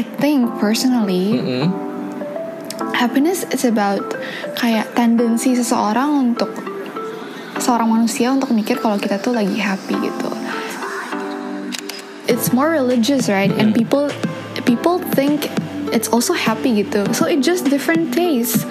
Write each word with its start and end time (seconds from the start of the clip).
I 0.00 0.08
think 0.16 0.48
personally 0.56 1.36
Mm-mm. 1.36 1.68
happiness 2.96 3.44
is 3.52 3.68
about 3.68 4.00
kayak 4.56 4.96
tendensi 4.96 5.52
seseorang 5.52 6.32
untuk 6.32 6.48
seorang 7.60 7.92
manusia 7.92 8.32
untuk 8.32 8.48
mikir 8.56 8.80
kalau 8.80 8.96
kita 8.96 9.20
tuh 9.20 9.36
lagi 9.36 9.60
happy 9.60 9.92
gitu. 10.00 10.32
It's 12.32 12.48
more 12.56 12.72
religious, 12.72 13.28
right? 13.28 13.52
And 13.60 13.76
people 13.76 14.08
people 14.64 15.04
think 15.12 15.52
it's 15.92 16.08
also 16.08 16.32
happy 16.32 16.80
gitu. 16.80 17.04
So 17.12 17.28
it 17.28 17.44
just 17.44 17.68
different 17.68 18.16
taste. 18.16 18.64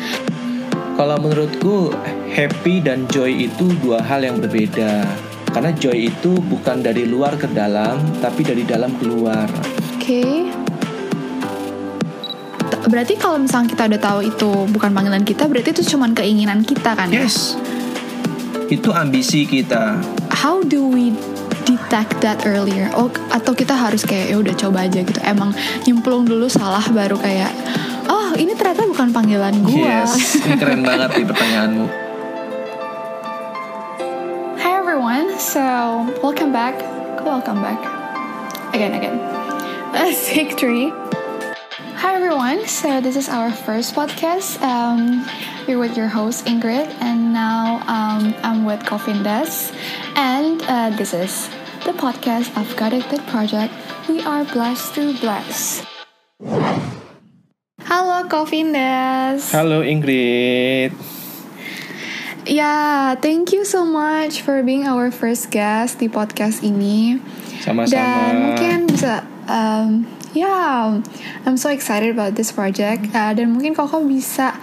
Kalau 0.98 1.22
menurutku 1.22 1.94
happy 2.34 2.82
dan 2.82 3.06
joy 3.14 3.46
itu 3.46 3.70
dua 3.86 4.02
hal 4.02 4.26
yang 4.26 4.42
berbeda. 4.42 5.06
Karena 5.54 5.70
joy 5.78 6.10
itu 6.10 6.42
bukan 6.50 6.82
dari 6.82 7.06
luar 7.06 7.38
ke 7.38 7.46
dalam, 7.54 8.02
tapi 8.18 8.42
dari 8.42 8.66
dalam 8.66 8.98
keluar. 8.98 9.46
Oke. 9.94 10.26
T- 10.26 10.49
Berarti 12.90 13.14
kalau 13.22 13.38
misalnya 13.38 13.70
kita 13.70 13.84
udah 13.86 14.02
tahu 14.02 14.20
itu 14.26 14.50
bukan 14.74 14.90
panggilan 14.90 15.22
kita, 15.22 15.46
berarti 15.46 15.78
itu 15.78 15.94
cuman 15.94 16.18
keinginan 16.18 16.66
kita 16.66 16.98
kan? 16.98 17.14
ya? 17.14 17.22
Yes. 17.22 17.54
Itu 18.66 18.90
ambisi 18.90 19.46
kita. 19.46 20.02
How 20.34 20.66
do 20.66 20.90
we 20.90 21.14
detect 21.70 22.18
that 22.26 22.50
earlier? 22.50 22.90
Oh, 22.98 23.14
atau 23.30 23.54
kita 23.54 23.78
harus 23.78 24.02
kayak 24.02 24.34
ya 24.34 24.36
udah 24.42 24.56
coba 24.58 24.90
aja 24.90 25.06
gitu. 25.06 25.22
Emang 25.22 25.54
nyemplung 25.86 26.26
dulu 26.26 26.50
salah 26.50 26.82
baru 26.90 27.14
kayak 27.22 27.54
oh 28.10 28.34
ini 28.34 28.58
ternyata 28.58 28.90
bukan 28.90 29.14
panggilan 29.14 29.54
gua. 29.62 30.10
Yes, 30.10 30.42
ini 30.42 30.58
keren 30.58 30.82
banget 30.82 31.14
nih 31.14 31.26
pertanyaanmu. 31.30 31.86
Hi 34.66 34.72
everyone. 34.82 35.38
So 35.38 35.62
welcome 36.26 36.50
back. 36.50 36.82
Welcome 37.22 37.62
back. 37.62 37.78
Again, 38.74 38.98
again. 38.98 39.18
Three. 40.58 40.90
Hi 40.90 41.09
everyone. 42.50 42.68
So 42.68 43.02
this 43.02 43.16
is 43.16 43.30
our 43.30 43.52
first 43.52 43.94
podcast. 43.94 44.62
Um, 44.62 45.26
we're 45.68 45.78
with 45.78 45.96
your 45.96 46.08
host 46.08 46.46
Ingrid, 46.46 46.90
and 47.02 47.34
now 47.34 47.82
um, 47.86 48.34
I'm 48.42 48.66
with 48.66 48.82
Cofindes, 48.82 49.74
and 50.16 50.62
uh, 50.66 50.90
this 50.98 51.14
is 51.14 51.50
the 51.86 51.94
podcast 51.94 52.50
of 52.58 52.66
God 52.76 52.94
Addicted 52.94 53.22
Project. 53.28 53.74
We 54.10 54.22
are 54.24 54.44
blessed 54.46 54.96
to 54.96 55.14
bless. 55.22 55.86
Halo 57.86 58.26
Cofindes. 58.26 59.52
Halo 59.52 59.82
Ingrid. 59.86 60.94
Yeah, 62.50 63.14
thank 63.16 63.54
you 63.54 63.64
so 63.64 63.86
much 63.86 64.42
for 64.42 64.64
being 64.64 64.88
our 64.88 65.12
first 65.12 65.52
guest 65.54 66.02
di 66.02 66.10
podcast 66.10 66.66
ini. 66.66 67.22
Sama-sama. 67.62 67.94
Dan 67.94 68.34
mungkin 68.42 68.78
bisa, 68.90 69.22
um, 69.46 70.10
ya, 70.34 70.90
I'm 71.46 71.58
so 71.58 71.70
excited 71.70 72.14
about 72.14 72.36
this 72.36 72.54
project. 72.54 73.10
Uh, 73.14 73.34
dan 73.34 73.54
mungkin 73.54 73.74
Koko 73.74 74.04
bisa 74.06 74.54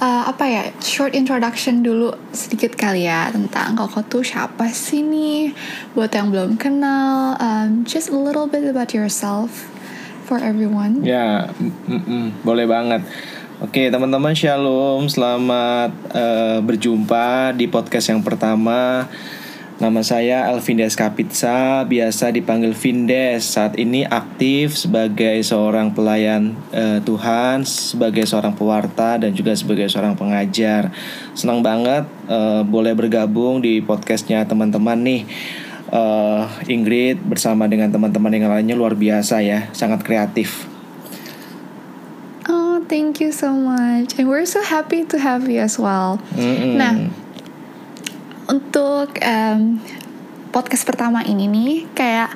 uh, 0.00 0.22
apa 0.28 0.44
ya, 0.48 0.62
short 0.80 1.12
introduction 1.12 1.84
dulu 1.84 2.16
sedikit 2.32 2.74
kali 2.74 3.04
ya 3.04 3.28
tentang 3.28 3.76
Koko 3.76 4.00
tuh 4.06 4.24
siapa 4.24 4.72
sih 4.72 5.04
nih? 5.04 5.52
Buat 5.92 6.16
yang 6.16 6.32
belum 6.32 6.56
kenal, 6.56 7.36
um, 7.38 7.84
just 7.84 8.08
a 8.08 8.16
little 8.16 8.48
bit 8.48 8.64
about 8.64 8.96
yourself 8.96 9.68
for 10.24 10.38
everyone. 10.38 11.02
Ya, 11.02 11.50
mm, 11.58 12.06
mm, 12.06 12.26
boleh 12.46 12.64
banget. 12.70 13.02
Oke, 13.60 13.92
teman-teman 13.92 14.32
Shalom, 14.32 15.04
selamat 15.04 15.92
eh, 16.16 16.58
berjumpa 16.64 17.52
di 17.52 17.68
podcast 17.68 18.08
yang 18.08 18.24
pertama. 18.24 19.04
Nama 19.80 20.04
saya 20.04 20.44
Alvindes 20.52 20.92
Kapitsa, 20.92 21.88
biasa 21.88 22.28
dipanggil 22.36 22.76
Vindes. 22.76 23.56
Saat 23.56 23.80
ini 23.80 24.04
aktif 24.04 24.76
sebagai 24.76 25.40
seorang 25.40 25.96
pelayan 25.96 26.52
eh, 26.68 27.00
Tuhan, 27.00 27.64
sebagai 27.64 28.28
seorang 28.28 28.52
pewarta 28.52 29.16
dan 29.16 29.32
juga 29.32 29.56
sebagai 29.56 29.88
seorang 29.88 30.20
pengajar. 30.20 30.92
Senang 31.32 31.64
banget 31.64 32.04
eh, 32.28 32.60
boleh 32.60 32.92
bergabung 32.92 33.64
di 33.64 33.80
podcastnya 33.80 34.44
teman-teman 34.44 35.00
nih. 35.00 35.22
Eh, 35.88 36.44
Ingrid 36.68 37.24
bersama 37.24 37.64
dengan 37.64 37.88
teman-teman 37.88 38.36
yang 38.36 38.52
lainnya 38.52 38.76
luar 38.76 38.92
biasa 38.92 39.40
ya, 39.40 39.72
sangat 39.72 40.04
kreatif. 40.04 40.68
Oh, 42.52 42.84
thank 42.84 43.24
you 43.24 43.32
so 43.32 43.56
much. 43.56 44.12
And 44.20 44.28
we're 44.28 44.44
so 44.44 44.60
happy 44.60 45.08
to 45.08 45.16
have 45.16 45.48
you 45.48 45.64
as 45.64 45.80
well. 45.80 46.20
Mm-mm. 46.36 46.76
Nah, 46.76 47.08
untuk 48.50 49.14
em, 49.22 49.78
podcast 50.50 50.82
pertama 50.82 51.22
ini 51.22 51.46
nih, 51.46 51.86
kayak 51.94 52.34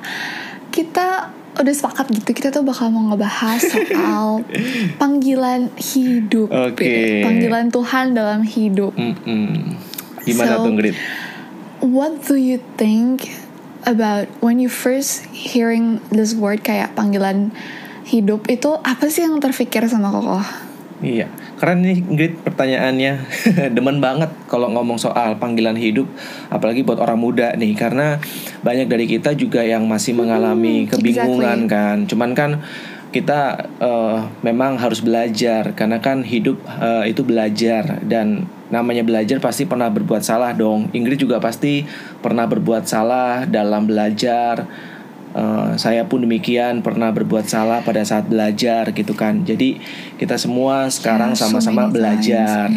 kita 0.71 1.29
udah 1.55 1.71
sepakat 1.71 2.11
gitu, 2.11 2.31
kita 2.31 2.51
tuh 2.51 2.63
bakal 2.63 2.91
mau 2.91 3.11
ngebahas 3.11 3.59
soal 3.71 4.43
panggilan 4.95 5.71
hidup, 5.75 6.51
Oke. 6.51 7.23
panggilan 7.23 7.67
Tuhan 7.69 8.11
dalam 8.11 8.43
hidup. 8.43 8.91
Mm-mm. 8.95 9.75
Gimana 10.23 10.59
So- 10.59 10.65
tuh 10.67 10.73
Grit? 10.75 10.95
What 11.79 12.25
do 12.25 12.39
you 12.39 12.63
think 12.79 13.29
about 13.85 14.25
when 14.41 14.57
you 14.57 14.71
first 14.71 15.27
hearing 15.29 16.01
this 16.09 16.33
word 16.33 16.65
kayak 16.65 16.95
panggilan 16.97 17.53
hidup 18.07 18.49
itu 18.49 18.73
apa 18.81 19.05
sih 19.05 19.21
yang 19.21 19.37
terfikir 19.37 19.85
sama 19.85 20.09
Koko? 20.09 20.39
Iya, 21.03 21.27
keren 21.59 21.83
nih 21.83 21.99
Grit 22.07 22.33
pertanyaannya. 22.39 23.13
Demen 23.75 23.99
banget 23.99 24.31
kalau 24.47 24.71
ngomong 24.71 24.95
soal 24.95 25.35
panggilan 25.35 25.75
hidup, 25.75 26.07
apalagi 26.47 26.87
buat 26.87 27.03
orang 27.03 27.19
muda 27.19 27.51
nih, 27.59 27.75
karena 27.75 28.15
banyak 28.63 28.87
dari 28.87 29.03
kita 29.03 29.35
juga 29.35 29.59
yang 29.59 29.83
masih 29.91 30.15
mengalami 30.15 30.87
Hmm, 30.87 30.95
kebingungan 30.95 31.67
exactly. 31.67 31.75
kan. 31.75 31.97
Cuman 32.07 32.31
kan 32.31 32.51
kita 33.11 33.39
eh, 33.83 34.17
memang 34.39 34.79
harus 34.79 35.03
belajar, 35.03 35.75
karena 35.75 35.99
kan 35.99 36.23
hidup 36.23 36.63
eh, 36.79 37.11
itu 37.11 37.27
belajar 37.27 37.99
dan 38.07 38.47
namanya 38.71 39.03
belajar 39.03 39.37
pasti 39.43 39.67
pernah 39.67 39.91
berbuat 39.91 40.23
salah 40.23 40.55
dong. 40.55 40.89
Ingrid 40.95 41.19
juga 41.19 41.43
pasti 41.43 41.83
pernah 42.23 42.47
berbuat 42.47 42.87
salah 42.87 43.43
dalam 43.43 43.83
belajar. 43.83 44.63
Eh, 45.35 45.71
saya 45.75 46.07
pun 46.07 46.23
demikian 46.23 46.79
pernah 46.79 47.11
berbuat 47.11 47.43
salah 47.43 47.83
pada 47.83 48.07
saat 48.07 48.31
belajar 48.31 48.87
gitu 48.95 49.11
kan. 49.19 49.43
Jadi 49.43 49.75
kita 50.15 50.39
semua 50.39 50.87
sekarang 50.87 51.35
so 51.35 51.43
sama-sama 51.51 51.91
belajar. 51.91 52.71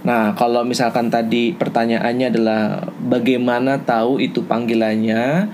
Nah, 0.00 0.32
kalau 0.32 0.64
misalkan 0.64 1.12
tadi 1.12 1.52
pertanyaannya 1.52 2.26
adalah 2.32 2.62
bagaimana 3.04 3.84
tahu 3.84 4.16
itu 4.16 4.48
panggilannya? 4.48 5.52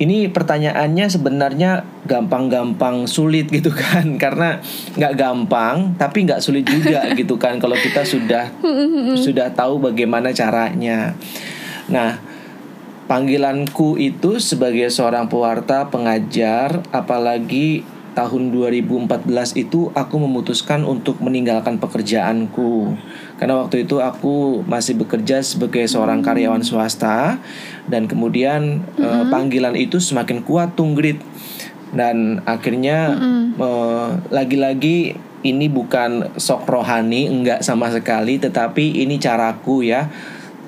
Ini 0.00 0.32
pertanyaannya 0.32 1.12
sebenarnya 1.12 1.84
gampang-gampang 2.08 3.04
sulit 3.04 3.52
gitu 3.52 3.68
kan 3.68 4.16
Karena 4.22 4.56
nggak 4.96 5.12
gampang 5.12 5.92
tapi 6.00 6.24
nggak 6.24 6.40
sulit 6.40 6.64
juga 6.64 7.04
gitu 7.20 7.36
kan 7.36 7.60
Kalau 7.60 7.76
kita 7.76 8.00
sudah 8.00 8.48
sudah 9.20 9.52
tahu 9.52 9.76
bagaimana 9.92 10.32
caranya 10.32 11.12
Nah 11.92 12.29
panggilanku 13.10 13.98
itu 13.98 14.38
sebagai 14.38 14.86
seorang 14.86 15.26
pewarta 15.26 15.90
pengajar 15.90 16.78
Apalagi 16.94 17.82
tahun 18.14 18.50
2014 18.54 19.26
itu 19.58 19.90
aku 19.94 20.16
memutuskan 20.18 20.82
untuk 20.86 21.18
meninggalkan 21.22 21.78
pekerjaanku. 21.78 22.94
Karena 23.38 23.54
waktu 23.58 23.86
itu 23.86 23.98
aku 24.02 24.62
masih 24.66 24.98
bekerja 24.98 25.42
sebagai 25.42 25.86
seorang 25.86 26.22
karyawan 26.22 26.62
swasta 26.62 27.38
dan 27.86 28.10
kemudian 28.10 28.82
eh, 28.98 29.24
panggilan 29.30 29.78
itu 29.78 29.98
semakin 30.02 30.42
kuat 30.42 30.74
tunggrit. 30.74 31.18
Dan 31.90 32.42
akhirnya 32.46 33.18
eh, 33.58 34.08
lagi-lagi 34.30 35.18
ini 35.40 35.66
bukan 35.72 36.36
sok 36.36 36.68
rohani 36.68 37.26
enggak 37.30 37.64
sama 37.64 37.88
sekali 37.88 38.36
tetapi 38.36 39.02
ini 39.06 39.16
caraku 39.16 39.86
ya. 39.86 40.10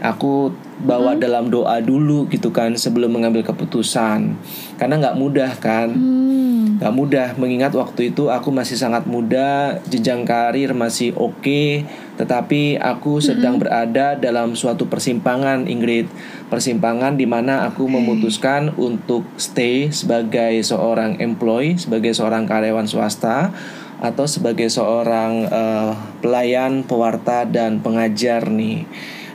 Aku 0.02 0.50
bawa 0.82 1.14
dalam 1.14 1.48
doa 1.48 1.78
dulu 1.78 2.26
gitu 2.28 2.50
kan 2.50 2.74
sebelum 2.74 3.14
mengambil 3.14 3.46
keputusan 3.46 4.34
karena 4.76 4.94
nggak 4.98 5.18
mudah 5.18 5.52
kan 5.62 5.94
Hmm. 5.94 6.42
Gak 6.82 6.98
mudah 6.98 7.28
mengingat 7.38 7.70
waktu 7.78 8.10
itu 8.10 8.26
aku 8.26 8.50
masih 8.50 8.74
sangat 8.74 9.06
muda, 9.06 9.78
jenjang 9.86 10.26
karir 10.26 10.74
masih 10.74 11.14
oke, 11.14 11.86
tetapi 12.18 12.74
aku 12.74 13.22
sedang 13.22 13.62
berada 13.62 14.18
dalam 14.18 14.58
suatu 14.58 14.90
persimpangan, 14.90 15.70
Ingrid. 15.70 16.10
Persimpangan 16.50 17.14
di 17.14 17.22
mana 17.22 17.70
aku 17.70 17.86
memutuskan 17.86 18.74
untuk 18.74 19.22
stay 19.38 19.94
sebagai 19.94 20.58
seorang 20.66 21.22
employee, 21.22 21.78
sebagai 21.78 22.18
seorang 22.18 22.50
karyawan 22.50 22.90
swasta, 22.90 23.54
atau 24.02 24.26
sebagai 24.26 24.66
seorang 24.66 25.46
eh, 25.46 25.92
pelayan, 26.18 26.82
pewarta 26.82 27.46
dan 27.46 27.78
pengajar 27.78 28.50
nih. 28.50 28.90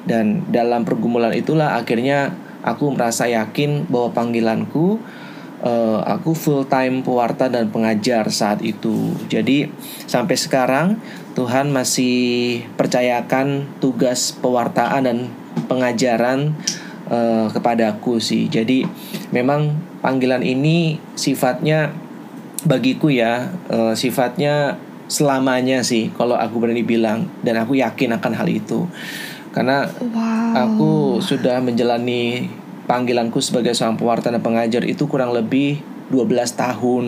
Dan 0.07 0.47
dalam 0.49 0.87
pergumulan 0.87 1.35
itulah 1.35 1.75
akhirnya 1.75 2.31
aku 2.63 2.95
merasa 2.95 3.27
yakin 3.27 3.91
bahwa 3.91 4.15
panggilanku 4.15 4.97
eh, 5.61 5.99
aku 6.07 6.31
full 6.31 6.63
time 6.71 7.03
pewarta 7.03 7.51
dan 7.51 7.67
pengajar 7.67 8.31
saat 8.31 8.63
itu. 8.63 9.11
Jadi 9.27 9.67
sampai 10.07 10.39
sekarang 10.39 10.87
Tuhan 11.35 11.69
masih 11.69 12.63
percayakan 12.79 13.77
tugas 13.83 14.31
pewartaan 14.39 15.03
dan 15.03 15.17
pengajaran 15.67 16.55
eh, 17.11 17.47
kepadaku 17.51 18.23
sih. 18.23 18.47
Jadi 18.47 18.87
memang 19.35 19.75
panggilan 19.99 20.41
ini 20.41 20.95
sifatnya 21.19 21.91
bagiku 22.65 23.11
ya 23.11 23.53
uh, 23.69 23.93
sifatnya 23.93 24.81
selamanya 25.07 25.85
sih 25.85 26.09
kalau 26.15 26.35
aku 26.35 26.59
berani 26.59 26.83
bilang 26.83 27.29
dan 27.45 27.61
aku 27.61 27.79
yakin 27.79 28.17
akan 28.17 28.33
hal 28.33 28.47
itu 28.49 28.89
karena 29.49 29.87
Wow. 29.87 30.53
aku 30.55 30.91
sudah 31.19 31.57
menjalani 31.57 32.47
panggilanku 32.83 33.37
sebagai 33.37 33.71
seorang 33.71 33.95
pewarta 33.95 34.27
dan 34.27 34.39
pengajar 34.39 34.81
itu 34.81 35.05
kurang 35.05 35.31
lebih 35.31 35.79
12 36.07 36.23
tahun 36.53 37.05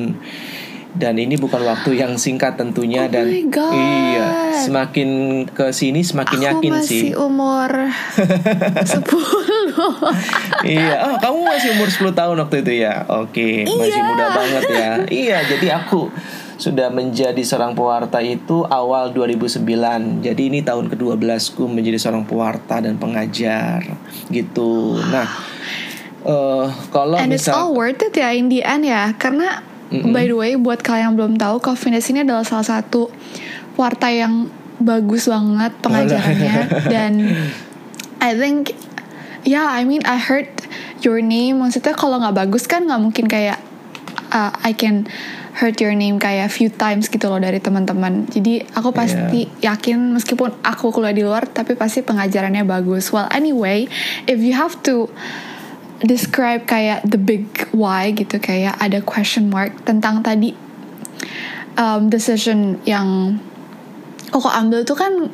dan 0.91 1.15
ini 1.15 1.35
bukan 1.35 1.61
waktu 1.61 1.95
yang 1.95 2.15
singkat 2.15 2.55
tentunya 2.55 3.05
Oh 3.05 3.07
dan 3.07 3.25
my 3.25 3.43
God. 3.47 3.71
iya 3.71 4.27
semakin 4.59 5.09
ke 5.47 5.69
sini 5.69 6.01
semakin 6.01 6.39
Aku 6.39 6.47
yakin 6.49 6.71
masih 6.75 6.99
sih 6.99 7.11
umur 7.13 7.69
10 8.83 9.05
iya 10.65 11.05
oh 11.05 11.15
kamu 11.17 11.39
masih 11.45 11.69
umur 11.73 11.87
10 11.87 12.11
tahun 12.11 12.35
waktu 12.39 12.55
itu 12.61 12.73
ya 12.79 13.05
oke 13.05 13.49
masih 13.63 13.93
Iya. 13.93 14.03
muda 14.03 14.25
banget 14.29 14.63
ya 14.67 14.91
iya 15.07 15.37
jadi 15.45 15.67
aku 15.79 16.09
sudah 16.59 16.91
menjadi 16.91 17.39
seorang 17.39 17.71
pewarta 17.71 18.19
itu 18.19 18.67
awal 18.67 19.15
2009 19.15 19.63
jadi 20.19 20.41
ini 20.43 20.59
tahun 20.59 20.91
ke-12 20.91 21.55
ku 21.55 21.71
menjadi 21.71 21.95
seorang 21.95 22.27
pewarta 22.27 22.83
dan 22.83 22.99
pengajar 22.99 23.79
gitu. 24.27 24.99
Nah 25.07 25.27
eh 26.19 26.67
kalau 26.91 27.15
And 27.15 27.31
it's 27.31 27.47
all 27.47 27.71
misal 27.71 27.79
worth 27.79 28.03
it 28.03 28.11
ya 28.19 28.35
in 28.35 28.51
the 28.51 28.59
end 28.59 28.83
ya. 28.83 29.15
Karena 29.15 29.63
by 29.89 30.27
the 30.27 30.35
way 30.35 30.59
buat 30.59 30.83
kalian 30.83 31.11
yang 31.11 31.13
belum 31.15 31.33
tahu 31.39 31.63
Coffeenish 31.63 32.11
ini 32.11 32.27
adalah 32.27 32.43
salah 32.43 32.67
satu 32.67 33.07
warta 33.79 34.11
yang 34.11 34.51
bagus 34.83 35.31
banget 35.31 35.71
pengajarannya 35.79 36.55
Dan 36.93 37.11
I 38.19 38.35
think 38.35 38.75
Ya 39.47 39.71
I 39.71 39.87
mean 39.87 40.03
I 40.03 40.19
heard 40.19 40.51
your 40.99 41.23
name. 41.23 41.63
Maksudnya 41.63 41.95
kalau 41.95 42.19
nggak 42.19 42.35
bagus 42.35 42.67
kan 42.67 42.83
nggak 42.83 42.99
mungkin 42.99 43.25
kayak 43.31 43.59
uh, 44.35 44.51
I 44.59 44.75
can 44.75 45.07
heard 45.59 45.75
your 45.83 45.91
name 45.91 46.17
kayak 46.17 46.47
few 46.47 46.71
times 46.71 47.11
gitu 47.11 47.27
loh 47.27 47.37
dari 47.37 47.59
teman-teman. 47.59 48.25
Jadi 48.31 48.63
aku 48.73 48.95
pasti 48.95 49.45
yakin 49.59 50.15
meskipun 50.15 50.63
aku 50.63 50.95
kuliah 50.95 51.11
di 51.11 51.23
luar 51.27 51.45
Tapi 51.51 51.75
pasti 51.75 51.99
pengajarannya 51.99 52.63
bagus. 52.63 53.11
Well 53.11 53.27
anyway 53.29 53.91
If 54.23 54.39
you 54.39 54.55
have 54.55 54.79
to 54.87 55.11
describe 55.99 56.63
kayak 56.63 57.03
the 57.03 57.19
big 57.19 57.43
why 57.75 58.15
gitu 58.15 58.39
kayak 58.39 58.79
ada 58.79 59.03
question 59.03 59.51
mark 59.51 59.83
tentang 59.83 60.23
tadi 60.23 60.55
um, 61.75 62.07
decision 62.07 62.79
yang 62.87 63.39
koko 64.31 64.47
ambil 64.47 64.87
tuh 64.87 64.95
kan 64.95 65.27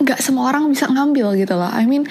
nggak 0.00 0.18
semua 0.18 0.48
orang 0.50 0.66
bisa 0.72 0.88
ngambil 0.88 1.36
gitu 1.36 1.54
loh. 1.54 1.68
I 1.68 1.86
mean 1.86 2.08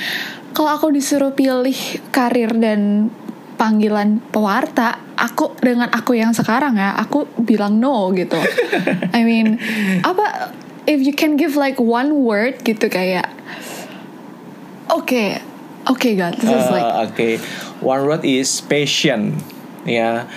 kalau 0.53 0.71
aku 0.71 0.93
disuruh 0.93 1.33
pilih 1.33 1.75
karir 2.13 2.53
dan 2.55 3.11
panggilan 3.59 4.23
pewarta, 4.31 5.03
aku 5.19 5.51
dengan 5.59 5.91
aku 5.91 6.15
yang 6.15 6.31
sekarang 6.31 6.79
ya, 6.79 6.95
aku 6.95 7.27
bilang 7.43 7.75
no 7.83 8.07
gitu. 8.15 8.39
I 9.17 9.27
mean 9.27 9.59
apa 10.07 10.55
if 10.87 11.03
you 11.03 11.11
can 11.11 11.35
give 11.35 11.59
like 11.59 11.75
one 11.75 12.23
word 12.23 12.63
gitu 12.63 12.87
kayak 12.87 13.27
oke 14.87 15.43
oke 15.91 16.09
God 16.15 16.39
this 16.39 16.47
is 16.47 16.67
like 16.71 16.87
Eh, 16.87 17.03
Oke, 17.03 17.29
one 17.83 18.07
word 18.07 18.23
is 18.23 18.63
passion. 18.63 19.35
Ya, 19.83 20.27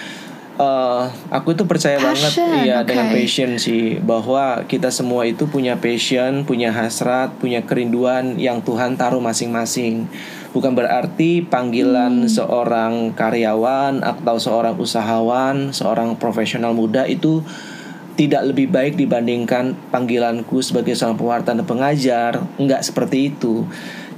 Eh, 0.53 1.03
aku 1.33 1.57
itu 1.57 1.65
percaya 1.65 1.97
banget, 1.97 2.29
Passion, 2.29 2.61
iya 2.61 2.85
dengan 2.85 3.09
passion 3.09 3.57
sih 3.57 3.97
bahwa 3.99 4.69
kita 4.69 4.93
semua 4.93 5.25
itu 5.25 5.49
punya 5.49 5.81
passion, 5.81 6.45
punya 6.45 6.69
hasrat, 6.69 7.33
punya 7.41 7.65
kerinduan 7.65 8.37
yang 8.37 8.61
Tuhan 8.61 9.01
taruh 9.01 9.25
masing-masing. 9.25 10.07
Bukan 10.53 10.77
berarti 10.77 11.41
panggilan 11.41 12.29
seorang 12.29 13.17
karyawan 13.17 14.05
atau 14.05 14.37
seorang 14.37 14.77
usahawan, 14.77 15.73
seorang 15.73 16.21
profesional 16.21 16.77
muda 16.77 17.09
itu 17.09 17.41
tidak 18.21 18.53
lebih 18.53 18.69
baik 18.69 19.01
dibandingkan 19.01 19.73
panggilanku 19.89 20.61
sebagai 20.61 20.93
seorang 20.93 21.17
pewarta 21.17 21.57
dan 21.57 21.65
pengajar. 21.65 22.45
Enggak 22.61 22.85
seperti 22.85 23.33
itu. 23.33 23.65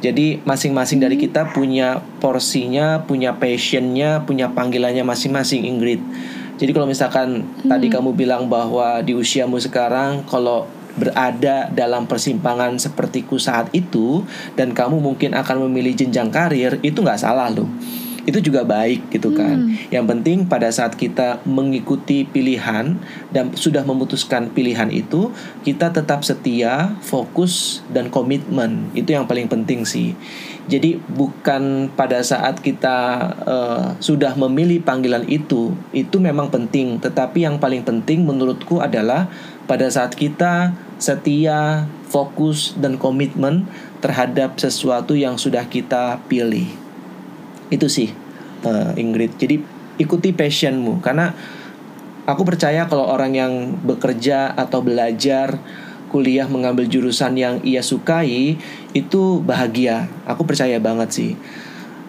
Jadi 0.03 0.43
masing-masing 0.43 1.01
dari 1.01 1.17
kita 1.17 1.55
punya 1.55 2.03
porsinya, 2.19 3.07
punya 3.07 3.39
passionnya, 3.39 4.27
punya 4.27 4.53
panggilannya 4.53 5.07
masing-masing 5.07 5.65
Ingrid. 5.65 6.03
Jadi 6.55 6.71
kalau 6.71 6.87
misalkan 6.87 7.47
tadi 7.67 7.91
kamu 7.91 8.15
bilang 8.15 8.47
bahwa 8.51 9.03
di 9.03 9.15
usiamu 9.15 9.59
sekarang 9.59 10.23
kalau 10.27 10.69
berada 10.95 11.71
dalam 11.75 12.07
persimpangan 12.07 12.79
sepertiku 12.79 13.39
saat 13.39 13.71
itu 13.75 14.23
dan 14.55 14.73
kamu 14.73 15.03
mungkin 15.03 15.35
akan 15.35 15.67
memilih 15.69 15.95
jenjang 15.95 16.31
karir 16.31 16.79
itu 16.83 17.03
nggak 17.03 17.21
salah 17.21 17.51
loh 17.51 17.67
itu 18.25 18.41
juga 18.41 18.65
baik 18.65 19.13
gitu 19.13 19.37
kan. 19.37 19.69
Yang 19.93 20.05
penting 20.17 20.39
pada 20.49 20.73
saat 20.73 20.97
kita 20.97 21.45
mengikuti 21.45 22.25
pilihan 22.25 22.97
dan 23.31 23.53
sudah 23.53 23.85
memutuskan 23.85 24.49
pilihan 24.53 24.89
itu, 24.89 25.29
kita 25.61 25.93
tetap 25.93 26.25
setia, 26.25 26.97
fokus 27.05 27.85
dan 27.93 28.09
komitmen. 28.09 28.89
Itu 28.97 29.13
yang 29.13 29.29
paling 29.29 29.49
penting 29.49 29.85
sih. 29.85 30.17
Jadi 30.65 30.97
bukan 30.97 31.93
pada 31.93 32.25
saat 32.25 32.65
kita 32.65 32.97
eh, 33.45 33.87
sudah 34.01 34.33
memilih 34.41 34.81
panggilan 34.81 35.29
itu, 35.29 35.77
itu 35.93 36.17
memang 36.17 36.49
penting, 36.49 36.97
tetapi 36.97 37.45
yang 37.45 37.61
paling 37.61 37.85
penting 37.85 38.25
menurutku 38.25 38.81
adalah 38.81 39.29
pada 39.69 39.89
saat 39.89 40.17
kita 40.17 40.73
setia, 41.05 41.85
fokus 42.09 42.73
dan 42.81 42.97
komitmen 42.97 43.69
terhadap 44.01 44.57
sesuatu 44.57 45.13
yang 45.13 45.37
sudah 45.37 45.69
kita 45.69 46.25
pilih. 46.25 46.65
Itu 47.69 47.93
sih 47.93 48.09
eh, 48.65 48.91
Ingrid. 48.97 49.37
Jadi 49.37 49.61
ikuti 50.01 50.33
passionmu. 50.33 51.05
Karena 51.05 51.37
aku 52.25 52.43
percaya 52.49 52.89
kalau 52.89 53.05
orang 53.05 53.33
yang 53.37 53.53
bekerja 53.85 54.57
atau 54.57 54.81
belajar 54.81 55.61
kuliah 56.09 56.47
mengambil 56.47 56.87
jurusan 56.87 57.35
yang 57.37 57.61
ia 57.61 57.85
sukai 57.85 58.57
itu 58.97 59.23
bahagia. 59.45 60.09
Aku 60.25 60.49
percaya 60.49 60.81
banget 60.81 61.11
sih. 61.13 61.33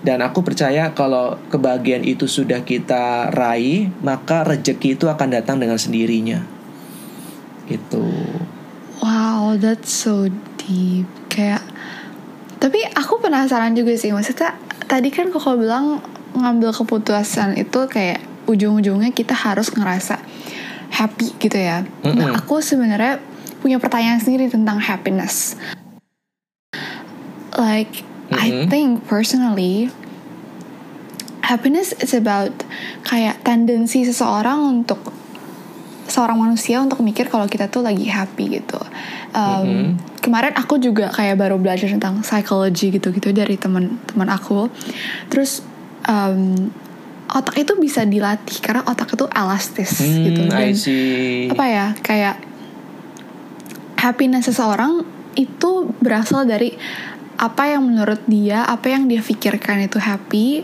Dan 0.05 0.21
aku 0.21 0.45
percaya 0.45 0.93
kalau 0.93 1.41
kebahagiaan 1.49 2.05
itu 2.05 2.29
sudah 2.29 2.61
kita 2.61 3.33
raih 3.33 3.89
maka 4.05 4.45
rezeki 4.45 5.01
itu 5.01 5.09
akan 5.09 5.41
datang 5.41 5.57
dengan 5.57 5.81
sendirinya. 5.81 6.45
Gitu 7.65 8.05
Wow, 9.03 9.59
that's 9.59 9.91
so 9.91 10.31
deep. 10.59 11.07
Kayak 11.27 11.63
tapi 12.61 12.81
aku 12.95 13.19
penasaran 13.19 13.75
juga 13.75 13.93
sih 13.99 14.15
maksudnya 14.15 14.55
tadi 14.87 15.11
kan 15.11 15.29
koko 15.29 15.59
bilang 15.59 15.99
ngambil 16.35 16.71
keputusan 16.71 17.59
itu 17.59 17.79
kayak 17.91 18.23
ujung-ujungnya 18.47 19.11
kita 19.11 19.35
harus 19.35 19.69
ngerasa 19.73 20.19
happy 20.93 21.35
gitu 21.41 21.57
ya. 21.59 21.83
Nah, 22.05 22.31
Mm-mm. 22.31 22.39
aku 22.39 22.63
sebenarnya 22.63 23.19
punya 23.59 23.81
pertanyaan 23.81 24.21
sendiri 24.21 24.47
tentang 24.47 24.79
happiness. 24.79 25.57
Like 27.55 28.05
I 28.31 28.47
Mm-mm. 28.51 28.67
think 28.71 29.07
personally 29.09 29.89
happiness 31.45 31.93
is 32.01 32.13
about 32.13 32.53
kayak 33.05 33.41
tendensi 33.45 34.05
seseorang 34.05 34.81
untuk 34.81 35.13
seorang 36.15 36.39
manusia 36.39 36.79
untuk 36.79 37.03
mikir 37.03 37.27
kalau 37.27 37.43
kita 37.43 37.67
tuh 37.67 37.83
lagi 37.83 38.07
happy 38.07 38.63
gitu. 38.63 38.79
Um, 39.35 39.67
Mhm. 39.67 39.87
Kemarin 40.23 40.57
aku 40.57 40.81
juga 40.81 41.11
kayak 41.13 41.37
baru 41.37 41.59
belajar 41.61 41.85
tentang 41.85 42.23
psychology 42.25 42.89
gitu-gitu 42.89 43.29
dari 43.29 43.59
teman-teman 43.61 44.25
aku. 44.31 44.73
Terus 45.29 45.61
um, 46.07 46.71
otak 47.29 47.61
itu 47.61 47.77
bisa 47.77 48.01
dilatih 48.07 48.57
karena 48.57 48.81
otak 48.89 49.13
itu 49.13 49.29
elastis 49.29 50.01
gitu. 50.01 50.49
Hmm, 50.49 50.55
I 50.55 50.71
Dan 50.71 50.73
see. 50.73 51.45
apa 51.51 51.65
ya 51.69 51.87
kayak 52.01 52.35
happiness 54.01 54.49
seseorang 54.49 55.05
itu 55.35 55.93
berasal 56.01 56.47
dari 56.47 56.73
apa 57.35 57.67
yang 57.67 57.83
menurut 57.83 58.23
dia, 58.25 58.63
apa 58.63 58.95
yang 58.95 59.11
dia 59.11 59.19
pikirkan 59.19 59.83
itu 59.83 59.99
happy, 59.99 60.63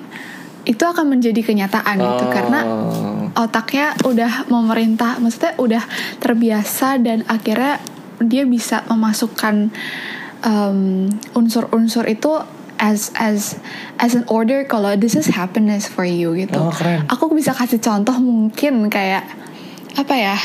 itu 0.65 0.83
akan 0.85 1.17
menjadi 1.17 1.41
kenyataan 1.41 1.97
gitu 1.97 2.25
karena 2.29 2.59
Oh. 2.61 3.47
otaknya 3.47 3.95
udah 4.03 4.45
memerintah, 4.51 5.17
maksudnya 5.17 5.55
udah 5.57 5.83
terbiasa 6.19 6.99
dan 6.99 7.23
akhirnya 7.25 7.79
dia 8.21 8.45
bisa 8.45 8.85
memasukkan 8.91 9.71
um, 10.45 11.09
unsur-unsur 11.33 12.05
itu 12.05 12.37
as 12.81 13.13
as 13.13 13.61
as 14.01 14.17
an 14.17 14.25
order 14.25 14.65
kalau 14.65 14.97
this 14.97 15.13
is 15.13 15.29
happiness 15.29 15.85
for 15.85 16.05
you 16.05 16.33
gitu. 16.33 16.57
Oh, 16.57 16.73
keren. 16.73 17.05
Aku 17.09 17.29
bisa 17.31 17.53
kasih 17.53 17.77
contoh 17.77 18.17
mungkin 18.17 18.89
kayak 18.89 19.25
apa 19.91 20.15
ya? 20.17 20.37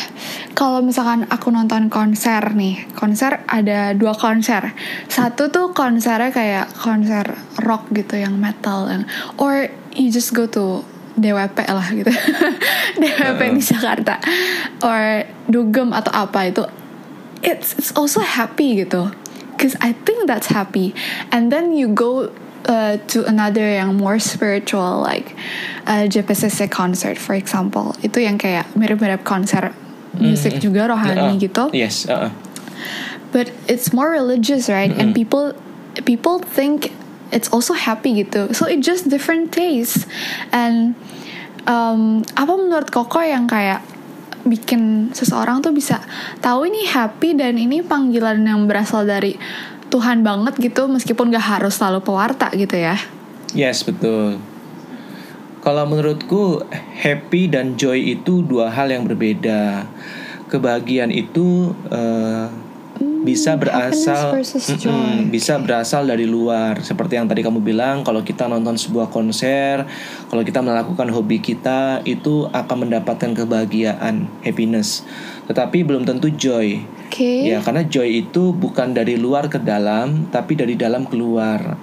Kalau 0.52 0.82
misalkan 0.82 1.24
aku 1.30 1.48
nonton 1.54 1.88
konser 1.88 2.42
nih, 2.52 2.88
konser 2.92 3.40
ada 3.48 3.96
dua 3.96 4.12
konser. 4.12 4.74
Satu 5.08 5.48
tuh 5.48 5.72
konsernya 5.72 6.32
kayak 6.32 6.76
konser 6.76 7.24
rock 7.64 7.88
gitu 7.92 8.20
yang 8.20 8.36
metal 8.36 8.88
yang 8.90 9.04
or 9.40 9.68
you 9.96 10.12
just 10.12 10.32
go 10.36 10.46
to 10.46 10.84
DWP 11.16 11.58
lah 11.68 11.88
gitu. 11.96 12.12
DWP 13.00 13.40
di 13.56 13.62
Jakarta 13.64 14.20
or 14.84 15.24
dugem 15.48 15.96
atau 15.96 16.12
apa 16.12 16.52
itu 16.52 16.62
it's 17.40 17.72
it's 17.80 17.92
also 17.96 18.20
happy 18.20 18.84
gitu. 18.84 19.08
Cause 19.56 19.72
I 19.80 19.96
think 20.04 20.28
that's 20.28 20.52
happy. 20.52 20.92
And 21.32 21.48
then 21.48 21.72
you 21.72 21.88
go 21.88 22.28
uh, 22.68 23.00
to 23.08 23.24
another 23.24 23.64
yang 23.64 23.96
more 23.96 24.18
spiritual 24.18 25.00
like 25.00 25.32
uh, 25.88 26.04
JPCC 26.04 26.68
concert 26.68 27.16
for 27.16 27.32
example 27.32 27.94
itu 28.02 28.20
yang 28.20 28.36
kayak 28.36 28.68
mirip-mirip 28.76 29.24
konser 29.24 29.72
musik 30.16 30.58
juga 30.60 30.88
rohani 30.90 31.36
Uh, 31.36 31.40
gitu 31.40 31.64
Yes. 31.76 32.04
uh, 32.08 32.28
uh. 32.28 32.30
but 33.32 33.52
it's 33.68 33.92
more 33.92 34.10
religious 34.10 34.66
right 34.68 34.90
and 34.96 35.12
people 35.14 35.52
people 36.08 36.40
think 36.40 36.92
it's 37.34 37.50
also 37.50 37.74
happy 37.74 38.22
gitu 38.22 38.50
so 38.54 38.66
it 38.66 38.82
just 38.82 39.10
different 39.10 39.50
taste 39.50 40.06
and 40.54 40.94
um, 41.66 42.22
apa 42.38 42.52
menurut 42.54 42.88
koko 42.90 43.22
yang 43.22 43.50
kayak 43.50 43.82
bikin 44.46 45.10
seseorang 45.10 45.58
tuh 45.58 45.74
bisa 45.74 45.98
tahu 46.38 46.70
ini 46.70 46.86
happy 46.86 47.34
dan 47.34 47.58
ini 47.58 47.82
panggilan 47.82 48.46
yang 48.46 48.70
berasal 48.70 49.02
dari 49.02 49.34
Tuhan 49.90 50.22
banget 50.22 50.58
gitu 50.58 50.86
meskipun 50.86 51.34
gak 51.34 51.58
harus 51.58 51.78
selalu 51.78 52.02
pewarta 52.02 52.50
gitu 52.54 52.78
ya 52.78 52.98
Yes, 53.56 53.86
betul. 53.88 54.36
Kalau 55.64 55.88
menurutku 55.88 56.60
happy 57.00 57.48
dan 57.48 57.80
joy 57.80 58.18
itu 58.18 58.44
dua 58.44 58.68
hal 58.68 58.92
yang 58.92 59.08
berbeda. 59.08 59.88
Kebahagiaan 60.52 61.08
itu 61.08 61.72
eh, 61.88 62.46
bisa 63.26 63.58
berasal 63.58 64.38
versus 64.38 64.62
Mm-mm, 64.70 64.78
joy. 64.78 65.14
bisa 65.34 65.58
berasal 65.58 66.06
dari 66.06 66.22
luar. 66.30 66.78
Seperti 66.78 67.18
yang 67.18 67.26
tadi 67.26 67.42
kamu 67.42 67.58
bilang, 67.58 68.06
kalau 68.06 68.22
kita 68.22 68.46
nonton 68.46 68.78
sebuah 68.78 69.10
konser, 69.10 69.82
kalau 70.30 70.46
kita 70.46 70.62
melakukan 70.62 71.10
hobi 71.10 71.42
kita 71.42 72.06
itu 72.06 72.46
akan 72.54 72.86
mendapatkan 72.86 73.34
kebahagiaan, 73.34 74.30
happiness. 74.46 75.02
Tetapi 75.50 75.82
belum 75.82 76.06
tentu 76.06 76.30
joy. 76.30 76.78
oke 77.10 77.32
Ya, 77.50 77.58
karena 77.58 77.82
joy 77.82 78.22
itu 78.22 78.54
bukan 78.54 78.94
dari 78.94 79.18
luar 79.18 79.50
ke 79.50 79.58
dalam, 79.58 80.30
tapi 80.30 80.54
dari 80.54 80.78
dalam 80.78 81.02
keluar. 81.10 81.74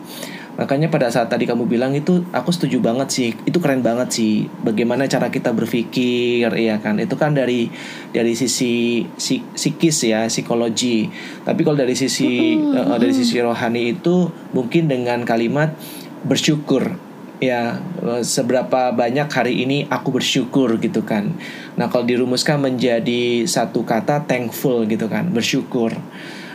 Makanya 0.53 0.93
pada 0.93 1.09
saat 1.09 1.33
tadi 1.33 1.49
kamu 1.49 1.65
bilang 1.65 1.97
itu 1.97 2.21
aku 2.29 2.53
setuju 2.53 2.77
banget 2.77 3.09
sih. 3.09 3.29
Itu 3.49 3.57
keren 3.57 3.81
banget 3.81 4.13
sih. 4.13 4.45
Bagaimana 4.61 5.09
cara 5.09 5.33
kita 5.33 5.49
berpikir, 5.49 6.49
ya 6.53 6.77
kan? 6.77 7.01
Itu 7.01 7.17
kan 7.17 7.33
dari 7.33 7.73
dari 8.13 8.37
sisi 8.37 9.05
si- 9.17 9.45
psikis 9.57 10.05
ya, 10.05 10.29
psikologi. 10.29 11.09
Tapi 11.41 11.61
kalau 11.65 11.77
dari 11.77 11.97
sisi 11.97 12.57
eh, 12.61 12.97
dari 13.01 13.13
sisi 13.13 13.41
rohani 13.41 13.97
itu 13.97 14.29
mungkin 14.53 14.85
dengan 14.85 15.25
kalimat 15.25 15.73
bersyukur 16.23 16.95
ya 17.43 17.81
eh, 18.05 18.23
seberapa 18.23 18.95
banyak 18.95 19.27
hari 19.27 19.65
ini 19.67 19.89
aku 19.89 20.15
bersyukur 20.15 20.77
gitu 20.79 21.01
kan. 21.03 21.33
Nah, 21.75 21.89
kalau 21.89 22.05
dirumuskan 22.05 22.61
menjadi 22.61 23.43
satu 23.49 23.83
kata 23.83 24.29
thankful 24.29 24.85
gitu 24.85 25.09
kan, 25.09 25.33
bersyukur. 25.33 25.97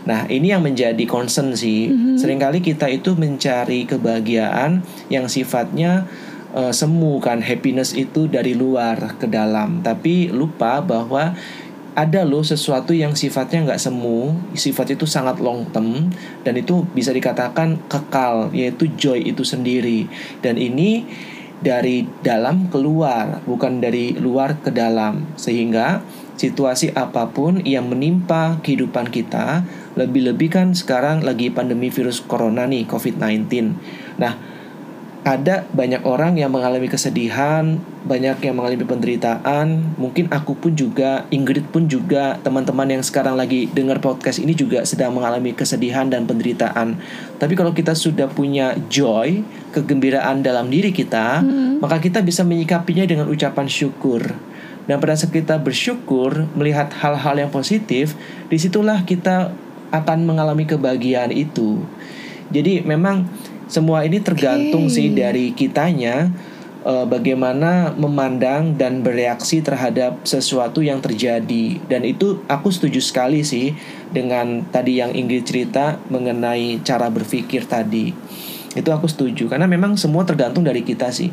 Nah, 0.07 0.28
ini 0.31 0.55
yang 0.55 0.62
menjadi 0.62 1.02
concern 1.09 1.57
sih. 1.57 1.90
Seringkali 2.21 2.62
kita 2.62 2.87
itu 2.93 3.17
mencari 3.19 3.88
kebahagiaan 3.88 4.85
yang 5.11 5.26
sifatnya 5.26 6.07
eh, 6.55 6.73
semu 6.75 7.19
kan, 7.19 7.43
happiness 7.43 7.97
itu 7.97 8.31
dari 8.31 8.55
luar 8.55 9.19
ke 9.19 9.26
dalam, 9.26 9.81
tapi 9.83 10.31
lupa 10.31 10.85
bahwa 10.85 11.35
ada 11.99 12.23
loh 12.23 12.47
sesuatu 12.47 12.95
yang 12.95 13.19
sifatnya 13.19 13.67
nggak 13.67 13.83
semu, 13.83 14.31
sifat 14.55 14.95
itu 14.95 15.02
sangat 15.02 15.43
long 15.43 15.67
term 15.75 16.14
dan 16.47 16.55
itu 16.55 16.87
bisa 16.95 17.11
dikatakan 17.11 17.83
kekal, 17.90 18.55
yaitu 18.55 18.87
joy 18.95 19.19
itu 19.19 19.43
sendiri. 19.43 20.07
Dan 20.38 20.62
ini 20.62 21.02
dari 21.59 22.07
dalam 22.23 22.71
keluar, 22.71 23.43
bukan 23.43 23.83
dari 23.83 24.14
luar 24.14 24.62
ke 24.62 24.71
dalam. 24.71 25.26
Sehingga 25.35 26.07
situasi 26.38 26.95
apa 26.95 27.35
pun 27.35 27.67
yang 27.67 27.90
menimpa 27.90 28.62
kehidupan 28.62 29.11
kita, 29.11 29.67
lebih-lebih 29.99 30.49
kan 30.55 30.71
sekarang 30.71 31.26
lagi 31.26 31.50
pandemi 31.50 31.90
virus 31.90 32.23
corona 32.23 32.64
nih, 32.71 32.87
COVID-19. 32.87 33.50
Nah, 34.23 34.33
ada 35.26 35.69
banyak 35.75 36.09
orang 36.09 36.40
yang 36.40 36.49
mengalami 36.49 36.88
kesedihan, 36.88 37.76
banyak 38.07 38.40
yang 38.40 38.55
mengalami 38.57 38.87
penderitaan. 38.87 39.99
Mungkin 40.00 40.33
aku 40.33 40.57
pun 40.57 40.73
juga, 40.73 41.28
Ingrid 41.28 41.69
pun 41.69 41.85
juga, 41.85 42.40
teman-teman 42.40 42.88
yang 42.97 43.02
sekarang 43.05 43.37
lagi 43.37 43.69
dengar 43.69 44.00
podcast 44.00 44.40
ini 44.40 44.57
juga 44.57 44.88
sedang 44.88 45.12
mengalami 45.12 45.52
kesedihan 45.52 46.09
dan 46.09 46.25
penderitaan. 46.25 46.97
Tapi 47.37 47.52
kalau 47.59 47.76
kita 47.76 47.93
sudah 47.93 48.31
punya 48.33 48.73
joy, 48.88 49.45
kegembiraan 49.76 50.40
dalam 50.40 50.73
diri 50.73 50.95
kita, 50.95 51.45
maka 51.83 52.00
kita 52.00 52.25
bisa 52.25 52.40
menyikapinya 52.47 53.05
dengan 53.05 53.28
ucapan 53.28 53.69
syukur. 53.69 54.23
Dan 54.88 55.05
pada 55.05 55.12
saat 55.12 55.37
kita 55.37 55.61
bersyukur 55.61 56.49
melihat 56.57 56.88
hal-hal 57.05 57.37
yang 57.37 57.52
positif, 57.52 58.17
di 58.49 58.57
situlah 58.57 59.05
kita 59.05 59.52
akan 59.90 60.28
mengalami 60.28 60.68
kebahagiaan 60.68 61.33
itu. 61.33 61.83
Jadi 62.49 62.80
memang 62.85 63.28
semua 63.68 64.02
ini 64.09 64.18
tergantung 64.25 64.88
Oke. 64.88 64.97
sih 64.97 65.12
dari 65.12 65.52
kitanya 65.52 66.33
eh, 66.88 67.04
bagaimana 67.04 67.92
memandang 67.92 68.80
dan 68.80 69.04
bereaksi 69.04 69.61
terhadap 69.61 70.25
sesuatu 70.25 70.80
yang 70.80 71.04
terjadi 71.04 71.76
dan 71.85 72.02
itu 72.09 72.40
aku 72.49 72.73
setuju 72.73 73.04
sekali 73.04 73.45
sih 73.45 73.76
dengan 74.09 74.64
tadi 74.73 75.04
yang 75.04 75.12
Ingrid 75.12 75.45
cerita 75.45 76.00
mengenai 76.09 76.80
cara 76.80 77.12
berpikir 77.12 77.68
tadi 77.68 78.16
itu 78.73 78.88
aku 78.88 79.04
setuju 79.04 79.52
karena 79.52 79.68
memang 79.68 80.00
semua 80.00 80.25
tergantung 80.25 80.64
dari 80.64 80.80
kita 80.80 81.12
sih 81.12 81.28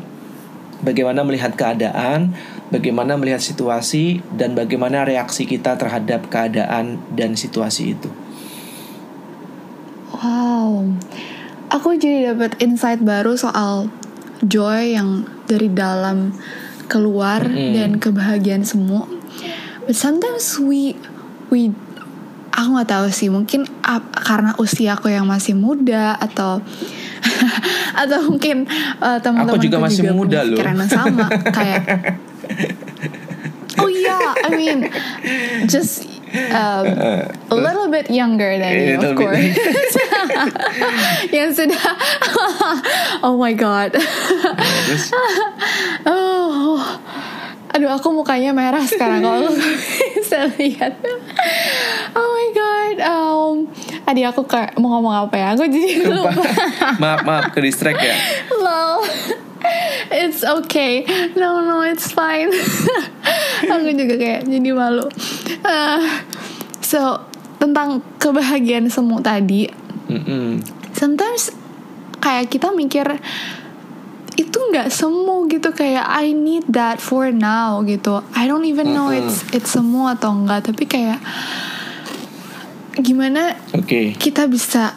bagaimana 0.84 1.24
melihat 1.24 1.56
keadaan 1.56 2.36
bagaimana 2.68 3.16
melihat 3.16 3.40
situasi 3.40 4.20
dan 4.36 4.52
bagaimana 4.52 5.08
reaksi 5.08 5.48
kita 5.48 5.80
terhadap 5.80 6.28
keadaan 6.28 7.00
dan 7.16 7.32
situasi 7.32 7.96
itu 7.96 8.12
Wow, 10.26 10.82
aku 11.70 11.94
jadi 11.94 12.34
dapat 12.34 12.58
insight 12.58 12.98
baru 12.98 13.38
soal 13.38 13.86
joy 14.42 14.98
yang 14.98 15.22
dari 15.46 15.70
dalam 15.70 16.34
keluar 16.90 17.46
dan 17.46 18.02
kebahagiaan 18.02 18.66
semu. 18.66 19.06
But 19.86 19.94
sometimes 19.94 20.58
we 20.58 20.98
we 21.54 21.70
aku 22.50 22.68
nggak 22.74 22.90
tahu 22.90 23.06
sih 23.14 23.30
mungkin 23.30 23.70
ap- 23.86 24.18
karena 24.18 24.58
usia 24.58 24.98
aku 24.98 25.14
yang 25.14 25.30
masih 25.30 25.54
muda 25.54 26.18
atau 26.18 26.58
atau 28.02 28.18
mungkin 28.26 28.66
uh, 28.98 29.22
teman-teman 29.22 29.62
juga 29.62 29.78
masih 29.78 30.10
muda 30.10 30.42
loh. 30.42 30.58
yang 30.58 30.90
sama 30.90 31.30
kayak 31.54 32.18
oh 33.82 33.90
iya 33.92 34.18
I 34.42 34.50
mean 34.58 34.90
just 35.70 36.15
um, 36.34 36.84
a 37.54 37.56
little 37.56 37.88
bit 37.88 38.10
younger 38.10 38.58
than 38.58 38.72
you 38.74 38.96
of 38.98 39.16
course. 39.16 39.38
Yang 41.36 41.50
sudah 41.64 41.82
oh 43.26 43.36
my 43.38 43.54
god. 43.54 43.94
Oh. 46.06 46.82
Aduh 47.76 47.92
aku 47.92 48.08
mukanya 48.08 48.56
merah 48.56 48.80
sekarang 48.88 49.20
kalau 49.20 49.52
bisa 50.16 50.48
lihat. 50.56 50.96
Oh 52.16 52.28
my 52.32 52.48
god. 52.56 52.96
Um 53.04 53.54
tadi 54.08 54.24
aku 54.24 54.48
kayak 54.48 54.78
mau 54.80 54.96
ngomong 54.96 55.28
apa 55.28 55.34
ya? 55.36 55.46
Aku 55.52 55.68
jadi 55.68 56.08
lupa 56.08 56.32
lupa. 56.32 56.50
Maaf 56.96 57.20
maaf 57.26 57.44
ke 57.52 57.60
distract 57.60 58.00
ya. 58.00 58.16
Lol. 58.56 59.04
It's 60.08 60.46
okay. 60.46 61.04
No 61.36 61.60
no 61.60 61.84
it's 61.84 62.08
fine. 62.14 62.48
Aku 63.66 63.92
juga 63.92 64.14
kayak 64.14 64.48
jadi 64.48 64.70
malu 64.72 65.10
Ah, 65.62 66.22
so 66.82 67.22
tentang 67.56 68.02
kebahagiaan 68.18 68.90
semu 68.90 69.22
tadi 69.22 69.66
Mm-mm. 70.10 70.60
sometimes 70.92 71.50
kayak 72.18 72.50
kita 72.50 72.70
mikir 72.74 73.06
itu 74.36 74.58
nggak 74.68 74.92
semu 74.92 75.48
gitu. 75.48 75.72
Kayak 75.72 76.04
I 76.04 76.36
need 76.36 76.68
that 76.68 77.00
for 77.00 77.32
now 77.32 77.80
gitu. 77.88 78.20
I 78.36 78.44
don't 78.44 78.68
even 78.68 78.92
know 78.92 79.08
it's 79.08 79.48
it's 79.56 79.72
semu 79.72 80.12
atau 80.12 80.36
enggak 80.36 80.68
tapi 80.68 80.84
kayak 80.84 81.18
gimana 82.96 83.56
oke. 83.72 84.16
kita 84.16 84.48
bisa 84.48 84.96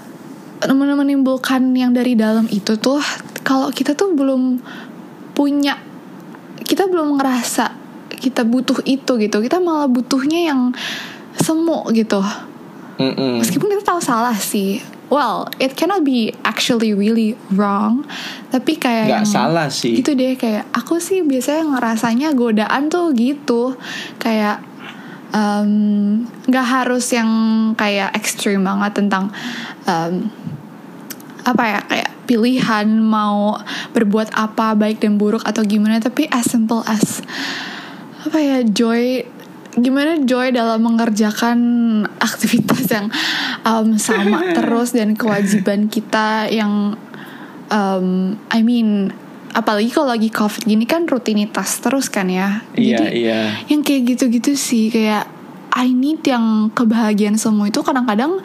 men- 0.68 0.96
menimbulkan 0.96 1.72
yang 1.76 1.92
dari 1.92 2.16
dalam 2.16 2.48
itu 2.52 2.80
tuh 2.80 3.00
kalau 3.44 3.72
kita 3.72 3.96
tuh 3.96 4.16
belum 4.16 4.60
punya 5.36 5.76
kita 6.64 6.88
belum 6.88 7.20
ngerasa 7.20 7.79
kita 8.20 8.44
butuh 8.44 8.84
itu 8.84 9.16
gitu. 9.16 9.38
Kita 9.40 9.64
malah 9.64 9.88
butuhnya 9.88 10.52
yang 10.52 10.76
semu 11.40 11.88
gitu. 11.96 12.20
Mm-mm. 13.00 13.40
meskipun 13.40 13.72
kita 13.72 13.96
tahu 13.96 14.04
salah 14.04 14.36
sih. 14.36 14.84
Well 15.08 15.48
it 15.58 15.74
cannot 15.80 16.04
be 16.04 16.36
actually 16.44 16.92
really 16.92 17.40
wrong. 17.50 18.04
Tapi 18.52 18.76
kayak 18.76 19.08
nggak 19.08 19.24
yang 19.24 19.26
salah 19.26 19.72
sih. 19.72 20.04
gitu 20.04 20.14
deh 20.14 20.36
kayak 20.36 20.68
aku 20.76 21.00
sih 21.00 21.24
biasanya 21.24 21.80
ngerasanya 21.80 22.36
godaan 22.36 22.92
tuh 22.92 23.16
gitu. 23.16 23.80
Kayak 24.20 24.62
nggak 26.50 26.68
harus 26.68 27.06
yang 27.16 27.32
kayak 27.78 28.12
ekstrim 28.18 28.66
banget 28.66 28.98
tentang 28.98 29.30
em, 29.86 30.28
apa 31.46 31.64
ya 31.66 31.80
kayak 31.86 32.10
pilihan 32.26 32.86
mau 33.00 33.58
berbuat 33.94 34.34
apa 34.38 34.76
baik 34.78 35.02
dan 35.02 35.16
buruk 35.16 35.42
atau 35.48 35.64
gimana. 35.64 36.04
Tapi 36.04 36.28
as 36.30 36.52
simple 36.52 36.84
as 36.86 37.24
apa 38.20 38.38
ya 38.40 38.58
joy 38.68 39.24
gimana 39.80 40.20
joy 40.26 40.52
dalam 40.52 40.82
mengerjakan 40.82 41.60
aktivitas 42.20 42.90
yang 42.90 43.08
um, 43.64 43.96
sama 43.96 44.50
terus 44.58 44.92
dan 44.92 45.16
kewajiban 45.16 45.88
kita 45.88 46.50
yang 46.52 46.98
um, 47.72 48.36
I 48.50 48.60
mean 48.66 49.14
apalagi 49.54 49.90
kalau 49.90 50.14
lagi 50.14 50.30
covid 50.30 50.66
gini 50.66 50.86
kan 50.86 51.06
rutinitas 51.10 51.82
terus 51.82 52.10
kan 52.12 52.30
ya 52.30 52.66
Iya, 52.78 52.98
jadi 53.02 53.08
iya. 53.14 53.42
yang 53.72 53.82
kayak 53.82 54.16
gitu-gitu 54.16 54.54
sih 54.54 54.94
kayak 54.94 55.26
I 55.74 55.94
need 55.94 56.26
yang 56.26 56.74
kebahagiaan 56.74 57.38
semua 57.38 57.70
itu 57.70 57.80
kadang-kadang 57.86 58.42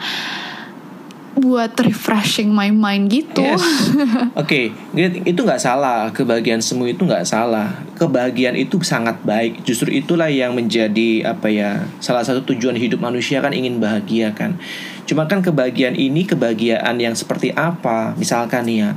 buat 1.45 1.77
refreshing 1.77 2.49
my 2.49 2.73
mind 2.73 3.13
gitu 3.13 3.45
Yes. 3.45 3.61
Oke, 4.41 4.73
Grit, 4.91 5.21
itu 5.21 5.39
nggak 5.45 5.61
salah. 5.61 6.09
Kebahagiaan 6.09 6.59
semu 6.59 6.89
itu 6.89 7.05
nggak 7.05 7.27
salah. 7.27 7.85
Kebahagiaan 7.93 8.57
itu 8.57 8.81
sangat 8.81 9.21
baik. 9.21 9.61
Justru 9.61 9.93
itulah 9.93 10.27
yang 10.27 10.57
menjadi 10.57 11.29
apa 11.29 11.47
ya? 11.47 11.85
Salah 12.01 12.25
satu 12.25 12.41
tujuan 12.53 12.73
hidup 12.73 12.99
manusia 12.99 13.39
kan 13.39 13.53
ingin 13.53 13.77
bahagia 13.77 14.33
kan. 14.33 14.57
Cuma 15.05 15.29
kan 15.29 15.45
kebahagiaan 15.45 15.93
ini 15.93 16.25
kebahagiaan 16.25 16.97
yang 16.97 17.13
seperti 17.13 17.53
apa? 17.53 18.17
Misalkan 18.17 18.65
nih 18.65 18.77
ya, 18.81 18.89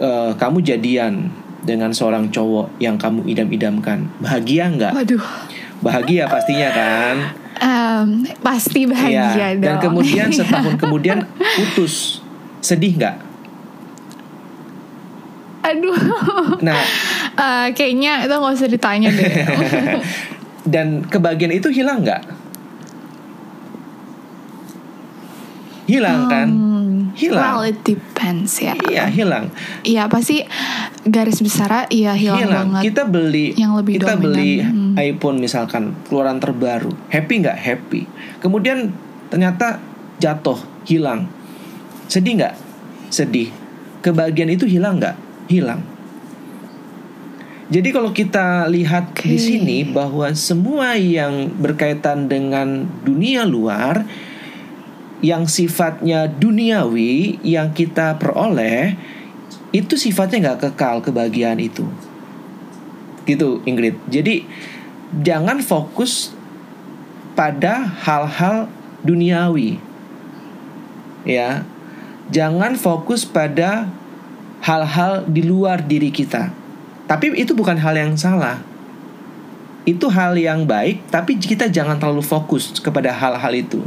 eh, 0.00 0.32
kamu 0.40 0.64
jadian 0.64 1.28
dengan 1.62 1.94
seorang 1.94 2.26
cowok 2.34 2.82
yang 2.82 2.98
kamu 2.98 3.22
idam-idamkan, 3.30 4.10
bahagia 4.18 4.66
nggak? 4.66 4.92
waduh 4.98 5.22
Bahagia 5.82 6.24
pastinya 6.24 6.68
kan. 6.70 7.16
em, 7.58 8.08
pasti 8.38 8.86
bahagia 8.86 9.34
Iya, 9.34 9.48
dong 9.54 9.62
Dan 9.62 9.74
kemudian 9.78 10.28
setahun 10.34 10.74
kemudian 10.76 11.18
putus, 11.36 12.22
sedih 12.58 12.96
nggak? 12.96 13.16
aduh 15.62 15.94
Nah, 16.60 16.74
Eh, 17.32 17.68
kayaknya 17.72 18.22
itu 18.22 18.34
nggak 18.34 18.52
usah 18.52 18.68
ditanya 18.68 19.08
deh 19.08 19.24
dan 20.74 21.00
kebahagiaan 21.02 21.54
itu 21.54 21.72
hilang 21.72 22.04
nggak? 22.04 22.20
Hilang 25.84 26.28
kan? 26.28 26.48
Hilang. 27.12 27.42
well 27.54 27.62
it 27.62 27.78
depends 27.82 28.56
ya 28.56 28.72
Iya 28.78 29.04
hilang. 29.06 29.52
Iya 29.82 30.08
pasti 30.08 30.40
garis 31.02 31.38
besar 31.38 31.86
iya 31.88 32.14
hilang, 32.14 32.40
hilang. 32.40 32.66
banget. 32.78 32.82
Kita 32.88 33.02
beli, 33.04 33.46
Yang 33.54 33.72
lebih 33.82 33.92
kita 33.98 34.06
dominan. 34.14 34.22
beli 34.24 34.52
Hmm. 34.60 34.92
iPhone 34.94 35.36
misalkan 35.38 35.92
keluaran 36.04 36.38
terbaru, 36.38 36.92
happy 37.08 37.34
nggak 37.40 37.58
happy? 37.58 38.02
Kemudian 38.38 38.92
ternyata 39.28 39.80
jatuh, 40.16 40.56
hilang. 40.84 41.26
Sedih 42.06 42.38
nggak? 42.38 42.54
Sedih. 43.08 43.48
Kebahagiaan 44.00 44.52
itu 44.52 44.64
hilang 44.64 45.00
nggak? 45.00 45.16
Hilang. 45.48 45.80
Jadi 47.72 47.88
kalau 47.88 48.12
kita 48.12 48.68
lihat 48.68 49.16
di 49.16 49.32
Oke. 49.32 49.40
sini 49.40 49.80
bahwa 49.88 50.28
semua 50.36 50.92
yang 50.92 51.48
berkaitan 51.56 52.28
dengan 52.28 52.84
dunia 53.00 53.48
luar 53.48 54.04
yang 55.22 55.46
sifatnya 55.46 56.26
duniawi 56.26 57.38
yang 57.46 57.70
kita 57.70 58.18
peroleh 58.18 58.98
itu 59.70 59.94
sifatnya 59.94 60.50
nggak 60.50 60.74
kekal 60.74 60.98
kebahagiaan 61.00 61.62
itu. 61.62 61.86
Gitu 63.24 63.62
Ingrid. 63.64 63.96
Jadi 64.10 64.44
jangan 65.22 65.62
fokus 65.62 66.34
pada 67.38 67.86
hal-hal 68.02 68.66
duniawi. 69.06 69.78
Ya 71.22 71.62
jangan 72.34 72.74
fokus 72.74 73.22
pada 73.22 73.86
hal-hal 74.58 75.22
di 75.30 75.46
luar 75.46 75.86
diri 75.86 76.10
kita. 76.10 76.50
Tapi 77.06 77.38
itu 77.38 77.54
bukan 77.54 77.78
hal 77.78 77.94
yang 77.94 78.18
salah. 78.18 78.58
Itu 79.86 80.10
hal 80.10 80.34
yang 80.34 80.66
baik 80.66 81.06
tapi 81.14 81.38
kita 81.38 81.70
jangan 81.70 82.02
terlalu 82.02 82.26
fokus 82.26 82.74
kepada 82.82 83.14
hal-hal 83.14 83.54
itu 83.54 83.82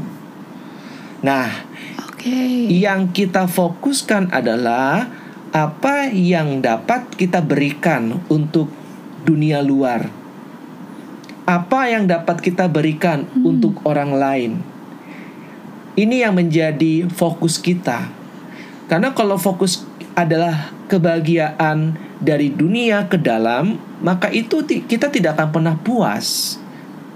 nah 1.26 1.50
Oke. 2.06 2.70
yang 2.70 3.10
kita 3.10 3.50
fokuskan 3.50 4.30
adalah 4.30 5.10
apa 5.56 6.12
yang 6.12 6.60
dapat 6.60 7.16
kita 7.16 7.40
berikan 7.40 8.20
untuk 8.28 8.68
dunia 9.24 9.64
luar. 9.64 10.12
Apa 11.48 11.88
yang 11.88 12.12
dapat 12.12 12.44
kita 12.44 12.68
berikan 12.68 13.24
untuk 13.40 13.80
orang 13.88 14.12
lain. 14.12 14.52
Ini 15.96 16.28
yang 16.28 16.36
menjadi 16.36 17.08
fokus 17.08 17.56
kita. 17.56 18.12
Karena 18.92 19.16
kalau 19.16 19.40
fokus 19.40 19.88
adalah 20.12 20.76
kebahagiaan 20.92 21.96
dari 22.20 22.52
dunia 22.52 23.08
ke 23.08 23.16
dalam, 23.16 23.80
maka 24.04 24.28
itu 24.36 24.60
kita 24.68 25.08
tidak 25.08 25.40
akan 25.40 25.50
pernah 25.56 25.76
puas. 25.80 26.60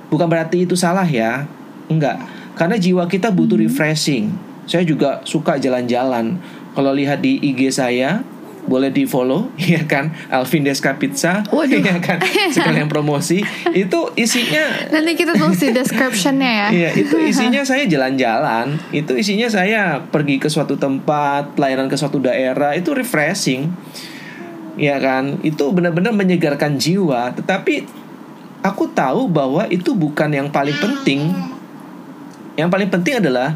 Bukan 0.07 0.31
berarti 0.31 0.63
itu 0.63 0.79
salah 0.79 1.05
ya. 1.05 1.43
Enggak. 1.91 2.23
Karena 2.55 2.75
jiwa 2.77 3.05
kita 3.05 3.29
butuh 3.33 3.59
refreshing. 3.59 4.31
Saya 4.69 4.85
juga 4.85 5.21
suka 5.25 5.57
jalan-jalan. 5.57 6.37
Kalau 6.77 6.91
lihat 6.93 7.25
di 7.25 7.41
IG 7.41 7.73
saya, 7.73 8.21
boleh 8.69 8.93
di 8.93 9.09
follow, 9.09 9.49
ya 9.73 9.81
kan? 9.89 10.13
Alvin 10.29 10.61
Deska 10.61 11.01
Pizza, 11.01 11.41
Waduh. 11.49 11.81
ya 11.81 11.97
kan? 11.97 12.21
Sekalian 12.53 12.85
promosi. 12.85 13.41
Itu 13.73 14.13
isinya 14.13 14.69
Nanti 14.93 15.17
kita 15.17 15.33
tulis 15.33 15.57
di 15.57 15.73
descriptionnya 15.73 16.51
ya. 16.51 16.67
Iya, 16.69 16.89
itu 17.01 17.17
isinya 17.17 17.65
saya 17.65 17.89
jalan-jalan. 17.89 18.77
Itu 18.93 19.17
isinya 19.17 19.49
saya 19.49 19.97
pergi 20.05 20.37
ke 20.37 20.47
suatu 20.47 20.77
tempat, 20.77 21.57
pelayanan 21.57 21.89
ke 21.89 21.97
suatu 21.97 22.21
daerah, 22.21 22.77
itu 22.77 22.93
refreshing. 22.93 23.73
Ya 24.79 25.01
kan? 25.01 25.41
Itu 25.41 25.73
benar-benar 25.73 26.13
menyegarkan 26.13 26.79
jiwa, 26.79 27.33
tetapi 27.35 27.89
aku 28.63 28.91
tahu 28.93 29.27
bahwa 29.27 29.65
itu 29.67 29.97
bukan 29.97 30.29
yang 30.31 30.47
paling 30.53 30.77
penting. 30.77 31.33
Yang 32.59 32.69
paling 32.75 32.89
penting 32.91 33.15
adalah 33.23 33.55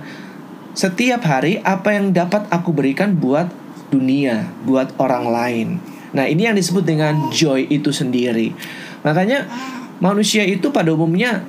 setiap 0.72 1.22
hari 1.28 1.60
apa 1.60 1.92
yang 1.92 2.16
dapat 2.16 2.48
aku 2.48 2.72
berikan 2.72 3.14
buat 3.20 3.52
dunia, 3.92 4.48
buat 4.64 4.96
orang 4.98 5.26
lain. 5.28 5.68
Nah, 6.16 6.26
ini 6.26 6.48
yang 6.48 6.56
disebut 6.56 6.88
dengan 6.88 7.30
joy 7.30 7.68
itu 7.68 7.92
sendiri. 7.92 8.56
Makanya 9.04 9.46
manusia 10.00 10.48
itu 10.48 10.72
pada 10.72 10.96
umumnya 10.96 11.44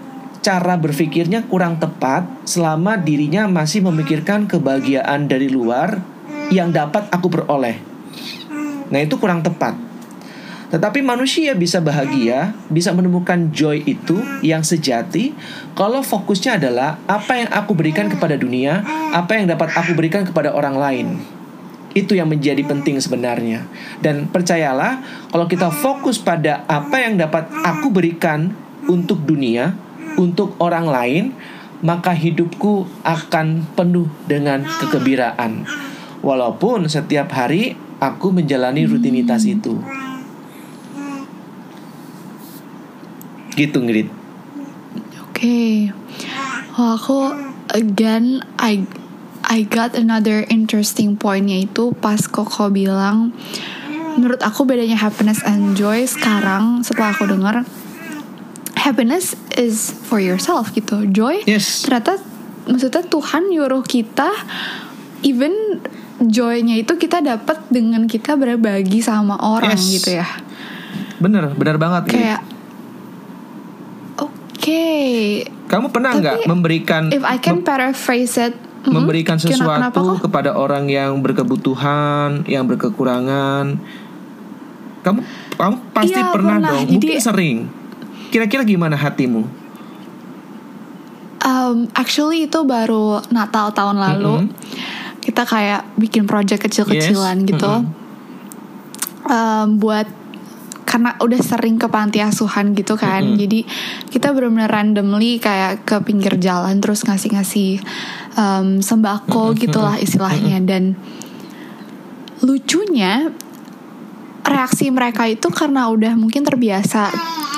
cara 0.44 0.76
berpikirnya 0.76 1.46
kurang 1.48 1.80
tepat 1.80 2.26
selama 2.44 3.00
dirinya 3.00 3.48
masih 3.48 3.80
memikirkan 3.86 4.44
kebahagiaan 4.44 5.24
dari 5.24 5.48
luar 5.48 6.02
yang 6.52 6.68
dapat 6.68 7.08
aku 7.08 7.32
peroleh. 7.32 7.80
Nah, 8.92 9.00
itu 9.00 9.16
kurang 9.16 9.40
tepat. 9.40 9.93
Tetapi 10.74 11.06
manusia 11.06 11.54
bisa 11.54 11.78
bahagia, 11.78 12.50
bisa 12.66 12.90
menemukan 12.90 13.54
joy 13.54 13.86
itu 13.86 14.18
yang 14.42 14.66
sejati 14.66 15.30
kalau 15.78 16.02
fokusnya 16.02 16.58
adalah 16.58 16.98
apa 17.06 17.38
yang 17.38 17.50
aku 17.54 17.78
berikan 17.78 18.10
kepada 18.10 18.34
dunia, 18.34 18.82
apa 19.14 19.38
yang 19.38 19.46
dapat 19.46 19.70
aku 19.70 19.94
berikan 19.94 20.26
kepada 20.26 20.50
orang 20.50 20.74
lain. 20.74 21.06
Itu 21.94 22.18
yang 22.18 22.26
menjadi 22.26 22.66
penting 22.66 22.98
sebenarnya. 22.98 23.70
Dan 24.02 24.26
percayalah, 24.26 24.98
kalau 25.30 25.46
kita 25.46 25.70
fokus 25.70 26.18
pada 26.18 26.66
apa 26.66 27.06
yang 27.06 27.22
dapat 27.22 27.46
aku 27.62 27.94
berikan 27.94 28.50
untuk 28.90 29.22
dunia, 29.22 29.78
untuk 30.18 30.58
orang 30.58 30.90
lain, 30.90 31.24
maka 31.86 32.10
hidupku 32.10 32.82
akan 33.06 33.62
penuh 33.78 34.10
dengan 34.26 34.66
kegembiraan. 34.82 35.62
Walaupun 36.18 36.90
setiap 36.90 37.30
hari 37.30 37.78
aku 38.02 38.34
menjalani 38.34 38.90
rutinitas 38.90 39.46
itu. 39.46 39.78
Gitu, 43.54 43.78
Ngrit. 43.78 44.08
Oke. 45.30 45.90
Wah, 46.74 46.98
aku 46.98 47.30
again 47.70 48.42
I 48.58 48.82
I 49.44 49.62
got 49.68 49.94
another 49.94 50.42
interesting 50.48 51.14
point 51.14 51.46
yaitu 51.46 51.92
pas 52.00 52.18
Koko 52.26 52.72
bilang 52.72 53.30
menurut 54.14 54.40
aku 54.40 54.62
bedanya 54.64 54.96
happiness 54.96 55.42
and 55.42 55.74
joy 55.74 56.06
sekarang 56.06 56.86
setelah 56.86 57.12
aku 57.12 57.26
dengar 57.26 57.66
happiness 58.78 59.34
is 59.58 59.90
for 59.90 60.22
yourself 60.22 60.70
gitu. 60.72 61.02
Joy 61.10 61.42
Yes. 61.44 61.82
ternyata 61.84 62.18
maksudnya 62.64 63.04
Tuhan 63.04 63.50
nyuruh 63.52 63.84
kita 63.84 64.30
even 65.26 65.82
joy-nya 66.22 66.78
itu 66.78 66.94
kita 66.94 67.18
dapat 67.20 67.58
dengan 67.68 68.06
kita 68.06 68.38
berbagi 68.38 69.02
sama 69.02 69.34
orang 69.42 69.74
Yes. 69.76 69.98
gitu 70.00 70.10
ya. 70.22 70.28
Bener, 71.18 71.52
bener 71.58 71.76
banget. 71.76 72.10
Kayak 72.10 72.40
Oke, 74.64 75.44
Kamu 75.68 75.92
pernah 75.92 76.16
nggak 76.16 76.48
memberikan 76.48 77.12
if 77.12 77.20
I 77.20 77.36
can 77.36 77.60
paraphrase 77.60 78.40
it, 78.40 78.56
mhm, 78.88 78.96
memberikan 78.96 79.36
kenapa 79.36 79.92
sesuatu 79.92 80.00
kok? 80.16 80.24
kepada 80.24 80.56
orang 80.56 80.88
yang 80.88 81.20
berkebutuhan, 81.20 82.48
yang 82.48 82.64
berkekurangan? 82.64 83.76
Kamu 85.04 85.20
kamu 85.54 85.74
pasti 85.92 86.16
Iya, 86.16 86.32
pernah, 86.32 86.56
pernah. 86.56 86.70
dong, 86.72 86.80
Jadi- 86.80 86.92
mungkin 86.96 87.20
sering. 87.20 87.58
Kira-kira 88.32 88.64
gimana 88.64 88.96
hatimu? 88.96 89.44
Um, 91.44 91.92
actually 91.92 92.48
itu 92.48 92.64
baru 92.64 93.20
Natal 93.28 93.68
tahun 93.70 94.00
lalu. 94.00 94.48
Kita 95.20 95.44
kayak 95.44 95.84
bikin 96.00 96.24
project 96.24 96.64
kecil-kecilan 96.64 97.44
Yes, 97.44 97.48
gitu. 97.52 97.68
mm-mm. 97.68 98.02
Um, 99.24 99.76
buat 99.76 100.08
karena 100.84 101.16
udah 101.18 101.40
sering 101.40 101.80
ke 101.80 101.88
panti 101.88 102.20
asuhan 102.20 102.76
gitu 102.76 102.94
kan. 102.94 103.24
Mm-mm. 103.24 103.40
Jadi 103.40 103.60
kita 104.12 104.30
benar-benar 104.30 104.70
randomly 104.70 105.40
kayak 105.40 105.82
ke 105.88 105.96
pinggir 106.04 106.36
jalan 106.38 106.78
terus 106.78 107.02
ngasih-ngasih 107.04 107.80
um, 108.36 108.78
sembako 108.84 109.56
gitulah 109.58 109.96
istilahnya 109.98 110.60
dan 110.62 110.94
lucunya 112.44 113.32
reaksi 114.44 114.92
mereka 114.92 115.24
itu 115.24 115.48
karena 115.48 115.88
udah 115.88 116.12
mungkin 116.20 116.44
terbiasa 116.44 117.08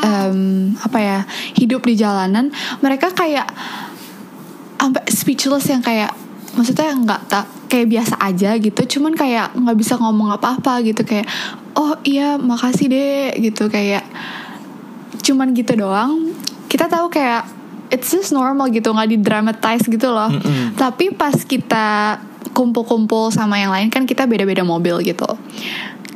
em, 0.06 0.70
apa 0.78 0.98
ya 1.02 1.18
hidup 1.58 1.82
di 1.82 1.98
jalanan 1.98 2.54
mereka 2.78 3.10
kayak 3.10 3.50
sampai 4.78 5.02
speechless 5.10 5.66
yang 5.66 5.82
kayak 5.82 6.14
maksudnya 6.56 6.96
nggak 6.96 7.20
tak 7.28 7.44
kayak 7.68 7.86
biasa 7.86 8.14
aja 8.18 8.56
gitu 8.56 8.98
cuman 8.98 9.12
kayak 9.12 9.52
nggak 9.52 9.76
bisa 9.76 10.00
ngomong 10.00 10.32
apa-apa 10.32 10.80
gitu 10.80 11.04
kayak 11.04 11.28
oh 11.76 11.94
iya 12.02 12.40
makasih 12.40 12.88
deh 12.88 13.36
gitu 13.36 13.68
kayak 13.68 14.02
cuman 15.20 15.52
gitu 15.52 15.74
doang. 15.74 16.32
Kita 16.66 16.86
tahu 16.86 17.10
kayak 17.10 17.46
it's 17.90 18.10
just 18.10 18.30
normal 18.30 18.66
gitu 18.70 18.90
nggak 18.90 19.10
di 19.10 19.18
dramatize 19.18 19.84
gitu 19.86 20.10
loh. 20.10 20.30
Mm-mm. 20.30 20.74
tapi 20.74 21.12
pas 21.12 21.34
kita 21.34 22.18
kumpul-kumpul 22.50 23.28
sama 23.28 23.60
yang 23.60 23.68
lain 23.68 23.92
kan 23.92 24.08
kita 24.08 24.24
beda-beda 24.24 24.64
mobil 24.64 25.02
gitu. 25.04 25.26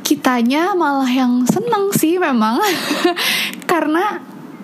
Kitanya 0.01 0.73
malah 0.73 1.07
yang 1.07 1.45
seneng 1.45 1.93
sih 1.93 2.17
memang. 2.17 2.57
Karena 3.71 4.19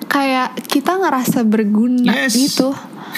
kayak 0.08 0.56
kita 0.68 0.98
ngerasa 0.98 1.44
berguna 1.44 2.26
Yes. 2.26 2.34
gitu 2.36 2.72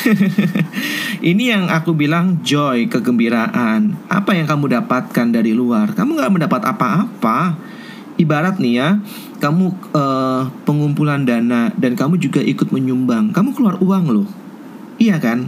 Ini 1.32 1.44
yang 1.56 1.64
aku 1.68 1.94
bilang 1.96 2.40
joy, 2.42 2.88
kegembiraan. 2.88 3.96
Apa 4.08 4.36
yang 4.36 4.48
kamu 4.48 4.72
dapatkan 4.80 5.28
dari 5.30 5.52
luar? 5.52 5.92
Kamu 5.94 6.16
nggak 6.16 6.34
mendapat 6.34 6.62
apa-apa. 6.64 7.56
Ibarat 8.20 8.60
nih 8.60 8.74
ya, 8.84 8.90
kamu 9.40 9.66
eh, 9.96 10.42
pengumpulan 10.68 11.24
dana 11.24 11.72
dan 11.80 11.96
kamu 11.96 12.20
juga 12.20 12.44
ikut 12.44 12.68
menyumbang. 12.76 13.32
Kamu 13.32 13.56
keluar 13.56 13.80
uang 13.80 14.06
loh, 14.12 14.28
iya 15.00 15.16
kan? 15.16 15.48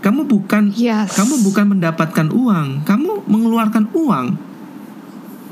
Kamu 0.00 0.24
bukan, 0.24 0.72
Yes. 0.72 1.12
kamu 1.12 1.44
bukan 1.44 1.76
mendapatkan 1.76 2.32
uang, 2.32 2.88
kamu 2.88 3.28
mengeluarkan 3.28 3.92
uang. 3.92 4.26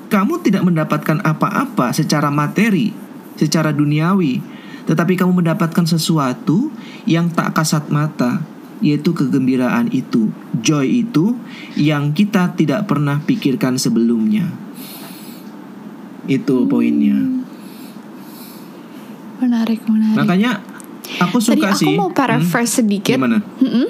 Kamu 0.09 0.41
tidak 0.41 0.65
mendapatkan 0.65 1.21
apa-apa 1.21 1.93
secara 1.93 2.33
materi, 2.33 2.97
secara 3.37 3.69
duniawi, 3.77 4.41
tetapi 4.88 5.20
kamu 5.20 5.44
mendapatkan 5.44 5.85
sesuatu 5.85 6.72
yang 7.05 7.29
tak 7.29 7.53
kasat 7.53 7.92
mata, 7.92 8.40
yaitu 8.81 9.12
kegembiraan 9.12 9.92
itu, 9.92 10.33
joy 10.64 11.05
itu 11.05 11.37
yang 11.77 12.16
kita 12.16 12.57
tidak 12.57 12.88
pernah 12.88 13.20
pikirkan 13.20 13.77
sebelumnya. 13.77 14.48
Itu 16.24 16.64
poinnya. 16.64 17.37
menarik 19.38 19.79
menarik 19.87 20.18
Makanya 20.18 20.59
aku 21.22 21.38
tadi 21.38 21.62
suka 21.62 21.70
aku 21.70 21.79
sih. 21.79 21.94
mau 21.94 22.11
paraphrase 22.11 22.83
sedikit 22.83 23.14
Gimana? 23.14 23.38
Mm-mm. 23.62 23.87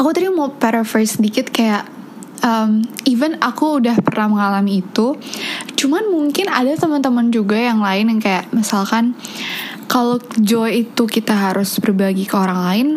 aku 0.00 0.08
tadi 0.16 0.32
mau 0.32 0.48
paraphrase 0.48 1.20
sedikit 1.20 1.52
kayak 1.52 1.84
um, 2.42 2.82
even 3.04 3.38
aku 3.38 3.78
udah 3.78 3.94
pernah 4.00 4.32
mengalami 4.32 4.82
itu 4.82 5.14
cuman 5.78 6.08
mungkin 6.10 6.50
ada 6.50 6.72
teman-teman 6.74 7.28
juga 7.30 7.60
yang 7.60 7.84
lain 7.84 8.16
yang 8.16 8.20
kayak 8.22 8.50
misalkan 8.50 9.14
kalau 9.86 10.16
joy 10.40 10.88
itu 10.88 11.04
kita 11.04 11.36
harus 11.36 11.76
berbagi 11.78 12.24
ke 12.24 12.34
orang 12.34 12.60
lain 12.64 12.88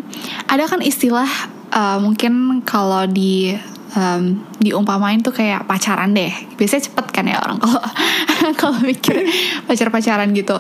ada 0.48 0.66
kan 0.66 0.80
istilah 0.80 1.28
uh, 1.76 2.00
mungkin 2.00 2.64
kalau 2.64 3.04
di 3.06 3.54
um, 3.98 4.44
diumpamain 4.62 5.20
tuh 5.22 5.34
kayak 5.34 5.66
pacaran 5.66 6.14
deh. 6.14 6.32
Biasanya 6.56 6.84
cepet 6.92 7.06
kan 7.14 7.26
ya 7.26 7.42
orang 7.42 7.58
kalau 7.62 7.82
kalau 8.60 8.78
mikir 8.86 9.26
pacar-pacaran 9.66 10.30
gitu. 10.36 10.58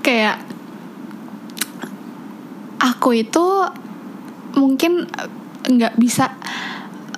Kayak 0.00 0.42
aku 2.78 3.24
itu 3.24 3.44
mungkin 4.56 5.04
nggak 5.66 5.98
bisa 5.98 6.32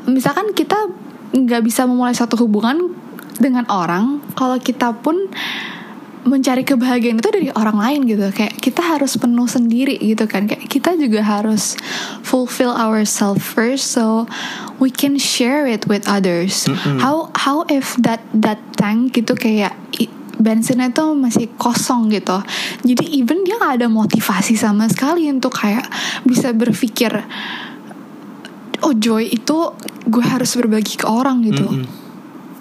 misalkan 0.08 0.52
kita 0.56 0.88
nggak 1.32 1.62
bisa 1.64 1.84
memulai 1.84 2.16
satu 2.16 2.40
hubungan 2.40 2.96
dengan 3.38 3.68
orang 3.70 4.24
kalau 4.34 4.58
kita 4.58 4.90
pun 4.96 5.28
mencari 6.28 6.66
kebahagiaan 6.66 7.22
itu 7.22 7.30
dari 7.32 7.48
orang 7.56 7.78
lain 7.80 8.00
gitu. 8.04 8.28
Kayak 8.34 8.60
kita 8.60 8.82
harus 8.84 9.16
penuh 9.16 9.48
sendiri 9.48 9.96
gitu 9.96 10.28
kan. 10.28 10.44
Kayak 10.44 10.68
kita 10.68 10.90
juga 11.00 11.24
harus 11.24 11.78
fulfill 12.20 12.74
ourselves 12.74 13.40
first 13.40 13.96
so 13.96 14.28
we 14.76 14.92
can 14.92 15.16
share 15.16 15.64
it 15.64 15.88
with 15.88 16.04
others. 16.04 16.68
Mm-mm. 16.68 17.00
how 17.00 17.32
how 17.32 17.64
if 17.72 17.96
that 18.04 18.20
that 18.36 18.60
tank 18.76 19.16
gitu 19.16 19.32
kayak 19.38 19.72
bensinnya 20.38 20.94
itu 20.94 21.04
masih 21.18 21.50
kosong 21.58 22.14
gitu. 22.14 22.38
Jadi 22.86 23.04
even 23.18 23.42
dia 23.42 23.58
nggak 23.58 23.82
ada 23.82 23.88
motivasi 23.90 24.54
sama 24.54 24.86
sekali 24.86 25.26
untuk 25.26 25.50
kayak 25.56 25.86
bisa 26.22 26.54
berpikir 26.54 27.10
oh 28.80 28.92
joy 28.92 29.26
itu 29.26 29.58
gue 30.04 30.22
harus 30.22 30.54
berbagi 30.54 30.94
ke 30.94 31.04
orang 31.04 31.42
gitu. 31.42 31.64
Mm-mm. 31.64 31.86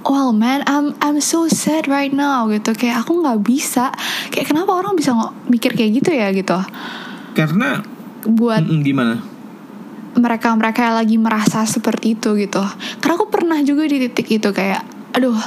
well 0.04 0.32
man 0.32 0.64
I'm 0.64 0.96
I'm 0.98 1.20
so 1.20 1.46
sad 1.48 1.86
right 1.86 2.10
now 2.10 2.48
gitu. 2.48 2.72
Kayak 2.72 3.04
aku 3.04 3.20
nggak 3.20 3.40
bisa. 3.42 3.92
Kayak 4.30 4.50
kenapa 4.50 4.72
orang 4.72 4.96
bisa 4.96 5.12
ngo- 5.12 5.36
mikir 5.46 5.74
kayak 5.74 6.00
gitu 6.00 6.12
ya 6.12 6.32
gitu? 6.32 6.56
Karena 7.34 7.84
buat 8.24 8.64
Mm-mm, 8.64 8.82
gimana? 8.82 9.16
mereka-mereka 10.16 10.82
yang 10.82 10.98
lagi 10.98 11.16
merasa 11.16 11.62
seperti 11.64 12.16
itu 12.16 12.34
gitu. 12.36 12.64
Karena 12.98 13.14
aku 13.16 13.28
pernah 13.28 13.62
juga 13.62 13.86
di 13.86 14.02
titik 14.02 14.28
itu 14.34 14.50
kayak 14.50 14.82
aduh 15.14 15.38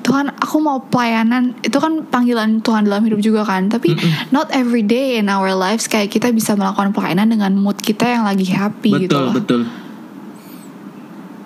Tuhan 0.00 0.34
aku 0.34 0.56
mau 0.58 0.82
pelayanan. 0.82 1.54
Itu 1.60 1.76
kan 1.76 2.02
panggilan 2.02 2.58
Tuhan 2.58 2.86
dalam 2.86 3.04
hidup 3.04 3.20
juga 3.20 3.44
kan. 3.44 3.68
Tapi 3.68 3.92
Mm-mm. 3.92 4.32
not 4.32 4.50
every 4.50 4.82
day 4.82 5.16
in 5.16 5.28
our 5.28 5.52
lives 5.52 5.86
kayak 5.86 6.08
kita 6.08 6.30
bisa 6.30 6.54
melakukan 6.54 6.90
pelayanan 6.90 7.30
dengan 7.30 7.54
mood 7.54 7.78
kita 7.78 8.02
yang 8.08 8.24
lagi 8.24 8.48
happy 8.48 9.06
gitu 9.06 9.12
betul 9.12 9.22
loh. 9.22 9.34
betul 9.34 9.60
betul 9.62 9.84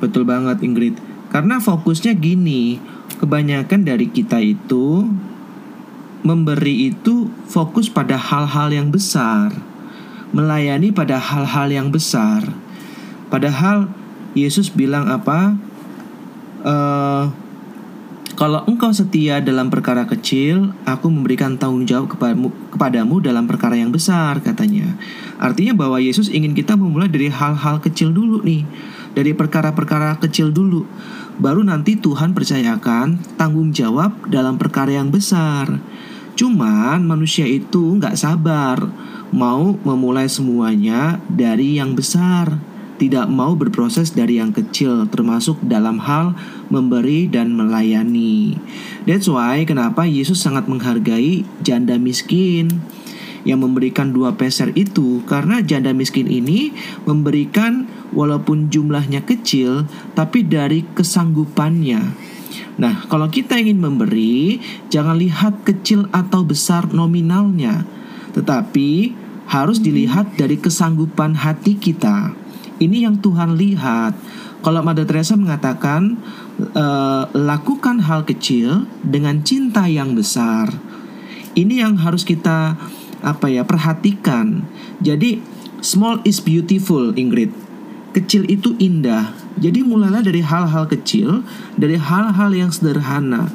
banget 0.01 0.65
Ingrid. 0.65 0.97
Karena 1.29 1.61
fokusnya 1.61 2.17
gini 2.17 2.81
kebanyakan 3.21 3.85
dari 3.85 4.09
kita 4.09 4.41
itu 4.41 5.05
memberi 6.25 6.93
itu 6.93 7.29
fokus 7.49 7.93
pada 7.93 8.17
hal-hal 8.17 8.73
yang 8.73 8.89
besar 8.89 9.71
melayani 10.31 10.95
pada 10.95 11.19
hal-hal 11.19 11.69
yang 11.71 11.89
besar. 11.91 12.47
Padahal 13.31 13.91
Yesus 14.35 14.71
bilang 14.71 15.11
apa? 15.11 15.59
Eh, 16.63 17.25
kalau 18.39 18.65
engkau 18.65 18.89
setia 18.95 19.43
dalam 19.45 19.69
perkara 19.69 20.09
kecil, 20.09 20.73
aku 20.89 21.13
memberikan 21.13 21.61
tanggung 21.61 21.85
jawab 21.85 22.17
kepadamu, 22.17 22.49
kepadamu 22.73 23.21
dalam 23.21 23.45
perkara 23.45 23.77
yang 23.77 23.93
besar, 23.93 24.41
katanya. 24.41 24.97
Artinya 25.37 25.77
bahwa 25.77 26.01
Yesus 26.01 26.33
ingin 26.33 26.57
kita 26.57 26.73
memulai 26.73 27.13
dari 27.13 27.29
hal-hal 27.29 27.85
kecil 27.85 28.17
dulu 28.17 28.41
nih, 28.41 28.65
dari 29.17 29.35
perkara-perkara 29.35 30.19
kecil 30.23 30.55
dulu. 30.55 30.87
Baru 31.41 31.65
nanti 31.65 31.97
Tuhan 31.97 32.37
percayakan 32.37 33.21
tanggung 33.41 33.73
jawab 33.73 34.29
dalam 34.29 34.61
perkara 34.61 35.01
yang 35.01 35.09
besar. 35.09 35.81
Cuman 36.37 37.05
manusia 37.05 37.45
itu 37.49 37.97
nggak 37.97 38.17
sabar, 38.17 38.89
mau 39.31 39.77
memulai 39.85 40.29
semuanya 40.29 41.19
dari 41.29 41.81
yang 41.81 41.97
besar 41.97 42.71
tidak 43.01 43.33
mau 43.33 43.57
berproses 43.57 44.13
dari 44.13 44.37
yang 44.37 44.53
kecil 44.53 45.09
termasuk 45.09 45.57
dalam 45.65 45.97
hal 46.05 46.37
memberi 46.69 47.33
dan 47.33 47.57
melayani. 47.57 48.61
That's 49.09 49.25
why 49.25 49.65
kenapa 49.65 50.05
Yesus 50.05 50.45
sangat 50.45 50.69
menghargai 50.69 51.49
janda 51.65 51.97
miskin 51.97 52.85
yang 53.49 53.65
memberikan 53.65 54.13
dua 54.13 54.37
peser 54.37 54.77
itu 54.77 55.25
karena 55.25 55.65
janda 55.65 55.97
miskin 55.97 56.29
ini 56.29 56.77
memberikan 57.09 57.89
walaupun 58.15 58.71
jumlahnya 58.71 59.23
kecil 59.23 59.87
tapi 60.15 60.43
dari 60.47 60.87
kesanggupannya. 60.95 62.31
Nah, 62.81 63.05
kalau 63.13 63.29
kita 63.29 63.61
ingin 63.61 63.77
memberi, 63.77 64.57
jangan 64.89 65.21
lihat 65.21 65.69
kecil 65.69 66.09
atau 66.17 66.41
besar 66.43 66.89
nominalnya, 66.89 67.85
tetapi 68.33 69.13
harus 69.51 69.83
dilihat 69.85 70.39
dari 70.41 70.57
kesanggupan 70.57 71.37
hati 71.37 71.77
kita. 71.77 72.33
Ini 72.81 73.05
yang 73.05 73.21
Tuhan 73.21 73.61
lihat. 73.61 74.17
Kalau 74.65 74.81
Mother 74.81 75.05
Teresa 75.05 75.37
mengatakan, 75.37 76.17
eh, 76.57 77.25
lakukan 77.37 78.01
hal 78.01 78.25
kecil 78.25 78.89
dengan 79.05 79.45
cinta 79.45 79.85
yang 79.85 80.17
besar. 80.17 80.73
Ini 81.53 81.85
yang 81.85 82.01
harus 82.01 82.25
kita 82.25 82.81
apa 83.21 83.47
ya 83.53 83.69
perhatikan. 83.69 84.65
Jadi 85.05 85.45
small 85.85 86.25
is 86.25 86.41
beautiful, 86.41 87.13
Ingrid. 87.13 87.53
Kecil 88.11 88.47
itu 88.51 88.75
indah. 88.79 89.31
Jadi 89.61 89.87
mulailah 89.87 90.25
dari 90.25 90.43
hal-hal 90.43 90.91
kecil, 90.91 91.47
dari 91.79 91.95
hal-hal 91.95 92.51
yang 92.51 92.71
sederhana. 92.75 93.51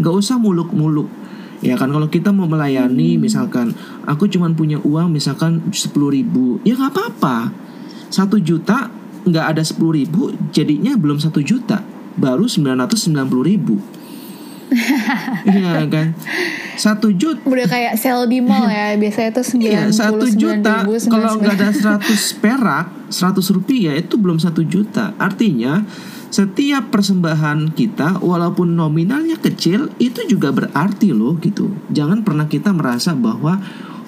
Gak 0.00 0.14
usah 0.14 0.40
muluk-muluk. 0.40 1.10
Ya 1.58 1.74
kan 1.74 1.90
kalau 1.90 2.06
kita 2.06 2.30
mau 2.30 2.46
melayani 2.46 3.18
misalkan 3.18 3.74
aku 4.06 4.30
cuman 4.30 4.54
punya 4.54 4.78
uang 4.78 5.10
misalkan 5.10 5.58
10.000 5.74 5.90
ribu 6.14 6.62
ya 6.62 6.78
nggak 6.78 6.94
apa-apa 6.94 7.50
satu 8.14 8.38
juta 8.38 8.94
nggak 9.26 9.46
ada 9.56 9.62
sepuluh 9.66 9.98
ribu 9.98 10.32
jadinya 10.54 10.96
belum 10.96 11.20
satu 11.20 11.42
juta 11.42 11.84
baru 12.14 12.46
990 12.46 13.10
ribu 13.42 13.76
Iya 15.48 15.88
kan 15.88 16.14
satu 16.78 17.10
juta 17.10 17.42
udah 17.42 17.66
kayak 17.66 17.98
sel 17.98 18.30
di 18.30 18.38
mall 18.38 18.70
ya 18.70 18.94
biasanya 19.02 19.30
tuh 19.34 19.44
Iya, 19.58 19.90
99 19.90 19.98
satu 19.98 20.26
juta 20.30 20.74
kalau 21.10 21.32
nggak 21.42 21.54
ada 21.58 21.68
99. 21.74 22.38
100 22.38 22.42
perak 22.42 22.86
100 23.10 23.56
rupiah 23.56 23.94
itu 23.98 24.14
belum 24.14 24.38
satu 24.38 24.62
juta 24.62 25.16
artinya 25.18 25.82
setiap 26.28 26.92
persembahan 26.92 27.72
kita 27.72 28.20
walaupun 28.20 28.76
nominalnya 28.76 29.40
kecil 29.40 29.88
itu 29.96 30.28
juga 30.28 30.52
berarti 30.52 31.16
loh 31.16 31.40
gitu. 31.40 31.72
Jangan 31.88 32.20
pernah 32.20 32.44
kita 32.44 32.68
merasa 32.76 33.16
bahwa 33.16 33.56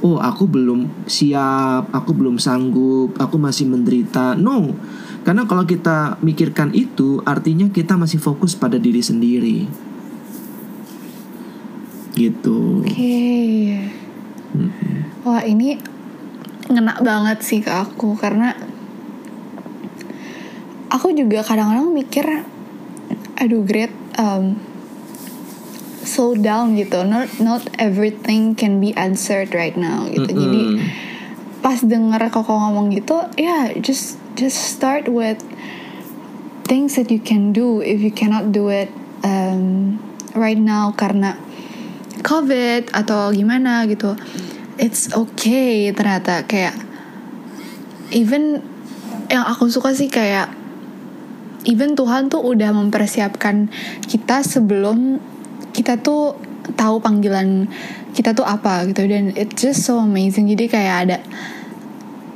oh 0.04 0.20
aku 0.20 0.44
belum 0.44 1.08
siap, 1.08 1.88
aku 1.92 2.12
belum 2.12 2.36
sanggup, 2.36 3.16
aku 3.16 3.36
masih 3.40 3.72
menderita. 3.72 4.36
No. 4.36 4.76
Karena 5.24 5.44
kalau 5.44 5.64
kita 5.64 6.20
mikirkan 6.24 6.72
itu 6.76 7.20
artinya 7.24 7.68
kita 7.72 7.96
masih 7.96 8.20
fokus 8.20 8.52
pada 8.52 8.76
diri 8.76 9.00
sendiri. 9.00 9.68
Gitu. 12.20 12.84
Oke. 12.84 13.24
Wah 15.24 15.40
ini 15.48 15.80
ngena 16.68 17.00
banget 17.00 17.40
sih 17.40 17.64
ke 17.64 17.72
aku 17.72 18.14
karena 18.20 18.52
aku 20.92 21.14
juga 21.16 21.40
kadang-kadang 21.40 21.90
mikir 21.90 22.26
aduh 23.40 23.64
great 23.64 23.90
um, 24.20 24.60
slow 26.04 26.36
down 26.36 26.76
gitu 26.76 27.02
not 27.06 27.30
not 27.40 27.62
everything 27.80 28.52
can 28.52 28.78
be 28.78 28.92
answered 28.98 29.50
right 29.56 29.78
now 29.78 30.04
gitu 30.10 30.28
Mm-mm. 30.28 30.42
jadi 30.44 30.62
pas 31.64 31.78
denger 31.80 32.20
koko 32.28 32.52
ngomong 32.52 32.92
gitu 32.92 33.18
ya 33.38 33.70
yeah, 33.70 33.80
just 33.80 34.20
just 34.36 34.58
start 34.76 35.06
with 35.10 35.40
things 36.66 36.94
that 36.94 37.10
you 37.10 37.22
can 37.22 37.50
do 37.50 37.82
if 37.82 37.98
you 37.98 38.12
cannot 38.12 38.54
do 38.54 38.68
it 38.70 38.90
um, 39.26 39.96
right 40.38 40.58
now 40.60 40.94
karena 40.94 41.34
covid 42.22 42.88
atau 42.92 43.32
gimana 43.34 43.84
gitu. 43.88 44.16
It's 44.80 45.12
okay 45.12 45.92
ternyata 45.92 46.44
kayak 46.48 46.72
even 48.14 48.64
yang 49.30 49.46
aku 49.46 49.70
suka 49.70 49.94
sih 49.94 50.10
kayak 50.10 50.50
even 51.68 51.94
Tuhan 51.94 52.32
tuh 52.32 52.40
udah 52.40 52.72
mempersiapkan 52.72 53.68
kita 54.08 54.42
sebelum 54.42 55.20
kita 55.70 56.00
tuh 56.00 56.34
tahu 56.74 56.98
panggilan 57.02 57.68
kita 58.16 58.32
tuh 58.32 58.46
apa 58.46 58.88
gitu. 58.90 59.06
Dan 59.06 59.36
it's 59.36 59.60
just 59.60 59.84
so 59.84 60.00
amazing. 60.00 60.48
Jadi 60.50 60.66
kayak 60.66 60.96
ada 61.06 61.18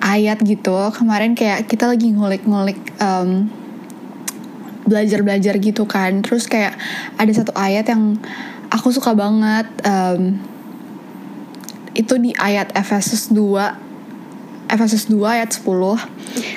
ayat 0.05 0.45
gitu 0.45 0.77
kemarin 0.93 1.33
kayak 1.33 1.65
kita 1.65 1.89
lagi 1.89 2.13
ngulik-ngulik 2.13 2.77
um, 3.01 3.49
belajar-belajar 4.85 5.57
gitu 5.59 5.89
kan. 5.89 6.21
Terus 6.21 6.45
kayak 6.45 6.77
ada 7.17 7.33
satu 7.33 7.57
ayat 7.57 7.89
yang 7.89 8.21
aku 8.75 8.91
suka 8.91 9.15
banget 9.15 9.71
um, 9.87 10.35
itu 11.95 12.19
di 12.19 12.35
ayat 12.35 12.75
Efesus 12.75 13.31
2 13.31 14.67
Efesus 14.67 15.07
2 15.07 15.23
ayat 15.23 15.55
10 15.55 15.63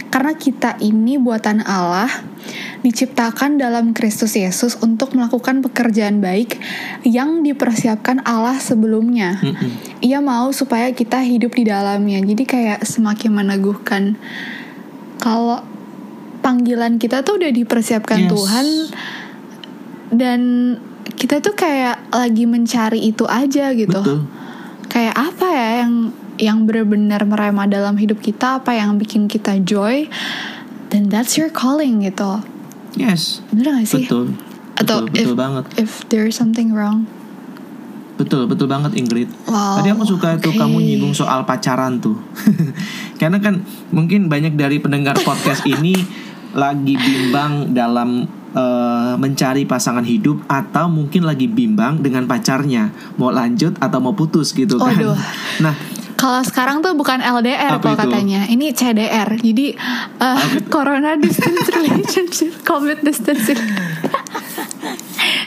Karena 0.10 0.34
kita 0.34 0.82
ini 0.82 1.21
buatan 1.21 1.62
Allah 1.62 2.10
Diciptakan 2.82 3.62
dalam 3.62 3.93
Kristus 3.93 4.34
Yesus 4.34 4.80
Untuk 4.82 5.13
melakukan 5.13 5.62
pekerjaan 5.62 6.17
baik 6.17 6.58
Yang 7.06 7.53
dipersiapkan 7.53 8.25
Allah 8.25 8.58
sebelumnya 8.58 9.38
Mm-mm. 9.38 10.01
Ia 10.01 10.23
mau 10.23 10.49
supaya 10.49 10.89
kita 10.89 11.21
hidup 11.21 11.53
di 11.53 11.69
dalamnya 11.69 12.23
Jadi 12.25 12.43
kayak 12.47 12.82
semakin 12.82 13.38
meneguhkan 13.38 14.17
Kalau 15.21 15.62
panggilan 16.41 16.97
kita 16.97 17.21
tuh 17.21 17.38
udah 17.38 17.51
dipersiapkan 17.53 18.25
Yes. 18.25 18.30
Tuhan 18.34 18.67
Dan 20.15 20.41
kita 21.15 21.39
tuh 21.39 21.56
kayak 21.56 22.12
lagi 22.12 22.43
mencari 22.43 23.00
itu 23.08 23.24
aja 23.24 23.72
gitu 23.72 24.02
Betul. 24.04 24.20
kayak 24.91 25.15
apa 25.15 25.48
ya 25.48 25.67
yang 25.86 25.93
yang 26.38 26.58
benar-benar 26.65 27.26
merema 27.26 27.65
dalam 27.65 27.98
hidup 27.98 28.20
kita 28.20 28.62
apa 28.62 28.76
yang 28.76 29.00
bikin 29.00 29.26
kita 29.26 29.58
joy 29.63 30.06
then 30.91 31.08
that's 31.08 31.39
your 31.39 31.48
calling 31.48 32.04
gitu 32.04 32.43
Yes. 32.98 33.46
bener 33.54 33.78
gak 33.78 33.88
sih 33.88 34.06
Betul. 34.10 34.34
atau 34.78 35.06
betul, 35.06 35.13
betul 35.13 35.34
if, 35.34 35.38
banget. 35.38 35.63
if 35.78 35.91
there's 36.10 36.36
something 36.36 36.74
wrong 36.74 37.06
Betul, 38.17 38.50
betul 38.50 38.65
banget 38.65 38.98
Ingrid. 38.98 39.30
Wow, 39.46 39.78
Tadi 39.78 39.93
aku 39.93 40.02
suka 40.02 40.41
tuh 40.41 40.50
oke. 40.50 40.58
kamu 40.58 40.82
nyinggung 40.82 41.13
soal 41.13 41.46
pacaran 41.46 42.02
tuh. 42.02 42.17
Karena 43.22 43.38
kan 43.38 43.62
mungkin 43.93 44.26
banyak 44.26 44.58
dari 44.58 44.82
pendengar 44.82 45.22
podcast 45.22 45.62
ini 45.70 45.93
lagi 46.58 46.98
bimbang 46.98 47.78
dalam 47.78 48.26
eh, 48.58 49.13
mencari 49.22 49.70
pasangan 49.70 50.02
hidup 50.02 50.41
atau 50.50 50.89
mungkin 50.89 51.24
lagi 51.24 51.46
bimbang 51.46 52.02
dengan 52.02 52.26
pacarnya 52.26 52.89
mau 53.22 53.30
lanjut 53.30 53.78
atau 53.78 54.02
mau 54.02 54.17
putus 54.17 54.52
gitu 54.58 54.82
kan. 54.82 54.98
Waduh. 54.98 55.17
Nah, 55.58 55.74
kalau 56.17 56.41
sekarang 56.41 56.82
tuh 56.82 56.98
bukan 56.98 57.22
LDR 57.22 57.78
Apa 57.78 57.93
itu? 57.93 58.02
katanya 58.02 58.41
ini 58.50 58.74
CDR 58.74 59.38
jadi 59.38 59.78
uh, 60.17 60.41
Corona 60.74 61.13
Distance 61.15 61.70
Relationship 61.78 62.65
COVID 62.65 63.06
Distance 63.06 63.54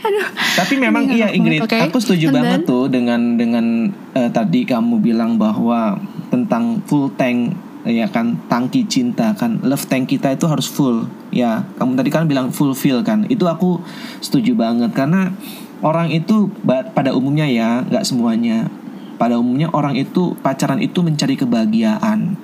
aduh 0.01 0.27
Tapi 0.57 0.75
memang 0.79 1.05
Ini 1.11 1.15
iya 1.19 1.29
Ingrid, 1.35 1.67
oke. 1.67 1.77
aku 1.77 1.99
setuju 2.01 2.31
And 2.31 2.35
banget 2.41 2.61
then? 2.65 2.71
tuh 2.71 2.85
dengan 2.89 3.21
dengan 3.37 3.67
eh, 4.15 4.31
tadi 4.31 4.65
kamu 4.65 5.03
bilang 5.03 5.37
bahwa 5.37 5.99
tentang 6.31 6.81
full 6.87 7.11
tank 7.19 7.53
ya 7.89 8.07
kan 8.13 8.37
tangki 8.49 8.85
cinta 8.85 9.33
kan 9.33 9.57
love 9.65 9.89
tank 9.89 10.13
kita 10.13 10.37
itu 10.37 10.45
harus 10.45 10.69
full 10.69 11.09
ya 11.33 11.65
kamu 11.81 11.97
tadi 11.97 12.11
kan 12.13 12.29
bilang 12.29 12.53
fulfill 12.53 13.01
kan 13.01 13.25
itu 13.33 13.49
aku 13.49 13.81
setuju 14.21 14.53
banget 14.53 14.93
karena 14.93 15.33
orang 15.81 16.13
itu 16.13 16.53
pada 16.69 17.17
umumnya 17.17 17.49
ya 17.49 17.81
nggak 17.89 18.05
semuanya 18.05 18.69
pada 19.17 19.41
umumnya 19.41 19.73
orang 19.73 19.97
itu 19.97 20.37
pacaran 20.45 20.81
itu 20.85 21.01
mencari 21.01 21.41
kebahagiaan 21.41 22.37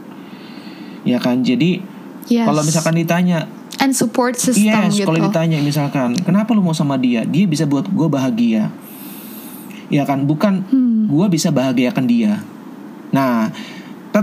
ya 1.05 1.21
kan 1.21 1.45
jadi 1.45 1.85
yes. 2.33 2.49
kalau 2.49 2.63
misalkan 2.65 2.97
ditanya 2.97 3.45
and 3.81 3.93
support 3.93 4.37
system 4.41 4.73
Yes, 4.89 5.05
gitu 5.05 5.09
kalau 5.09 5.21
ditanya 5.29 5.61
misalkan, 5.61 6.17
kenapa 6.25 6.57
lu 6.57 6.65
mau 6.65 6.73
sama 6.73 6.97
dia? 6.97 7.23
Dia 7.29 7.45
bisa 7.45 7.69
buat 7.69 7.87
gue 7.89 8.09
bahagia. 8.09 8.73
Ya 9.93 10.03
kan, 10.03 10.27
bukan 10.27 10.67
Hmm. 10.67 11.07
gue 11.07 11.27
bisa 11.31 11.53
bahagiakan 11.55 12.05
dia. 12.09 12.43
Nah, 13.15 13.53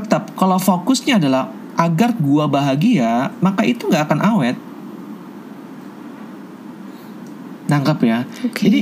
tetap 0.02 0.34
kalau 0.34 0.58
fokusnya 0.58 1.22
adalah 1.22 1.54
agar 1.78 2.14
gue 2.18 2.46
bahagia, 2.50 3.34
maka 3.42 3.66
itu 3.66 3.90
nggak 3.90 4.10
akan 4.10 4.20
awet. 4.22 4.58
Nangkep 7.70 8.00
ya. 8.06 8.20
Oke. 8.46 8.62
Jadi 8.70 8.82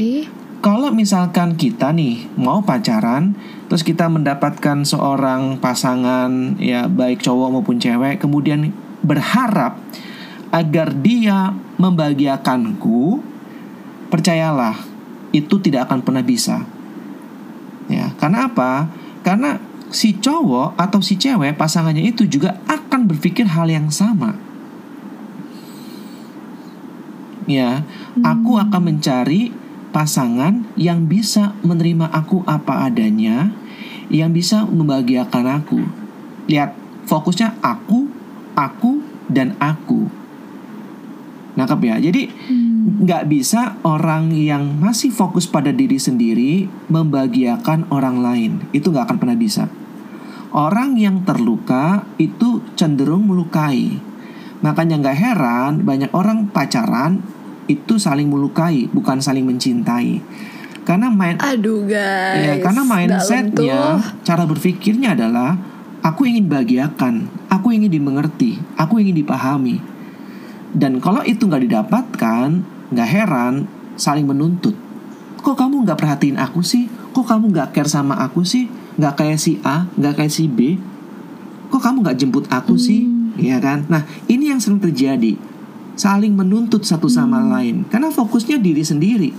kalau 0.62 0.94
misalkan 0.94 1.58
kita 1.58 1.90
nih 1.90 2.30
mau 2.38 2.62
pacaran, 2.62 3.34
terus 3.66 3.82
kita 3.82 4.06
mendapatkan 4.12 4.86
seorang 4.86 5.58
pasangan 5.58 6.60
ya 6.62 6.86
baik 6.86 7.24
cowok 7.24 7.50
maupun 7.50 7.82
cewek, 7.82 8.22
kemudian 8.22 8.70
berharap 9.02 9.82
agar 10.52 10.94
dia 10.94 11.56
membahagiakanku, 11.80 13.24
percayalah 14.12 14.78
itu 15.32 15.58
tidak 15.64 15.90
akan 15.90 16.04
pernah 16.04 16.22
bisa. 16.22 16.62
Ya, 17.88 18.14
karena 18.20 18.52
apa? 18.52 18.92
Karena 19.24 19.58
si 19.92 20.18
cowok 20.18 20.76
atau 20.80 21.00
si 21.04 21.16
cewek 21.20 21.56
pasangannya 21.56 22.08
itu 22.08 22.28
juga 22.28 22.60
akan 22.68 23.08
berpikir 23.08 23.48
hal 23.48 23.68
yang 23.68 23.92
sama. 23.92 24.36
Ya, 27.50 27.84
aku 28.24 28.56
akan 28.56 28.82
mencari 28.96 29.52
pasangan 29.92 30.64
yang 30.80 31.06
bisa 31.06 31.52
menerima 31.68 32.08
aku 32.08 32.48
apa 32.48 32.88
adanya, 32.88 33.52
yang 34.08 34.32
bisa 34.32 34.64
membahagiakan 34.64 35.60
aku. 35.60 35.84
Lihat, 36.48 36.72
fokusnya 37.10 37.60
aku, 37.60 38.08
aku, 38.56 39.04
dan 39.28 39.56
aku. 39.60 40.08
Nangkep 41.60 41.80
ya? 41.84 41.96
Jadi 42.00 42.32
Hmm. 42.32 43.04
nggak 43.04 43.28
bisa 43.28 43.76
orang 43.84 44.32
yang 44.32 44.80
masih 44.80 45.12
fokus 45.12 45.44
pada 45.44 45.76
diri 45.76 46.00
sendiri 46.00 46.72
membahagiakan 46.88 47.92
orang 47.92 48.24
lain. 48.24 48.52
Itu 48.72 48.96
nggak 48.96 49.12
akan 49.12 49.18
pernah 49.20 49.36
bisa. 49.36 49.68
Orang 50.52 51.00
yang 51.00 51.24
terluka 51.24 52.04
itu 52.20 52.60
cenderung 52.76 53.32
melukai. 53.32 53.96
Makanya 54.60 55.00
nggak 55.00 55.18
heran 55.18 55.72
banyak 55.88 56.12
orang 56.12 56.52
pacaran 56.52 57.24
itu 57.72 57.96
saling 57.96 58.28
melukai, 58.28 58.92
bukan 58.92 59.24
saling 59.24 59.48
mencintai. 59.48 60.20
Karena 60.84 61.08
main 61.08 61.40
Aduh 61.40 61.88
guys. 61.88 62.42
Ya, 62.42 62.54
karena 62.60 62.84
mindsetnya, 62.84 64.02
cara 64.28 64.44
berpikirnya 64.44 65.16
adalah 65.16 65.56
aku 66.04 66.28
ingin 66.28 66.52
bahagiakan, 66.52 67.32
aku 67.48 67.72
ingin 67.72 67.88
dimengerti, 67.94 68.60
aku 68.76 69.00
ingin 69.00 69.24
dipahami. 69.24 69.80
Dan 70.76 71.00
kalau 71.00 71.24
itu 71.24 71.48
nggak 71.48 71.64
didapatkan, 71.70 72.48
nggak 72.92 73.10
heran 73.10 73.72
saling 73.96 74.28
menuntut. 74.28 74.76
Kok 75.40 75.56
kamu 75.56 75.88
nggak 75.88 76.00
perhatiin 76.00 76.38
aku 76.38 76.60
sih? 76.60 76.92
Kok 77.16 77.24
kamu 77.24 77.56
nggak 77.56 77.72
care 77.72 77.90
sama 77.90 78.20
aku 78.20 78.44
sih? 78.44 78.81
Nggak 79.00 79.14
kayak 79.24 79.40
si 79.40 79.62
A, 79.64 79.88
nggak 79.96 80.20
kayak 80.20 80.34
si 80.34 80.50
B? 80.52 80.76
Kok 81.72 81.80
kamu 81.80 82.04
nggak 82.04 82.18
jemput 82.20 82.46
aku 82.52 82.76
sih? 82.76 83.08
Iya 83.40 83.64
kan? 83.64 83.88
Nah 83.88 84.04
ini 84.28 84.52
yang 84.52 84.60
sering 84.60 84.84
terjadi. 84.84 85.40
Saling 85.96 86.36
menuntut 86.36 86.84
satu 86.84 87.08
sama 87.08 87.40
lain. 87.44 87.88
Karena 87.88 88.12
fokusnya 88.12 88.60
diri 88.60 88.84
sendiri 88.84 89.32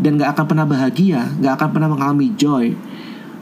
dan 0.00 0.16
gak 0.16 0.32
akan 0.36 0.46
pernah 0.48 0.66
bahagia, 0.68 1.28
gak 1.40 1.60
akan 1.60 1.68
pernah 1.76 1.88
mengalami 1.92 2.32
joy. 2.36 2.72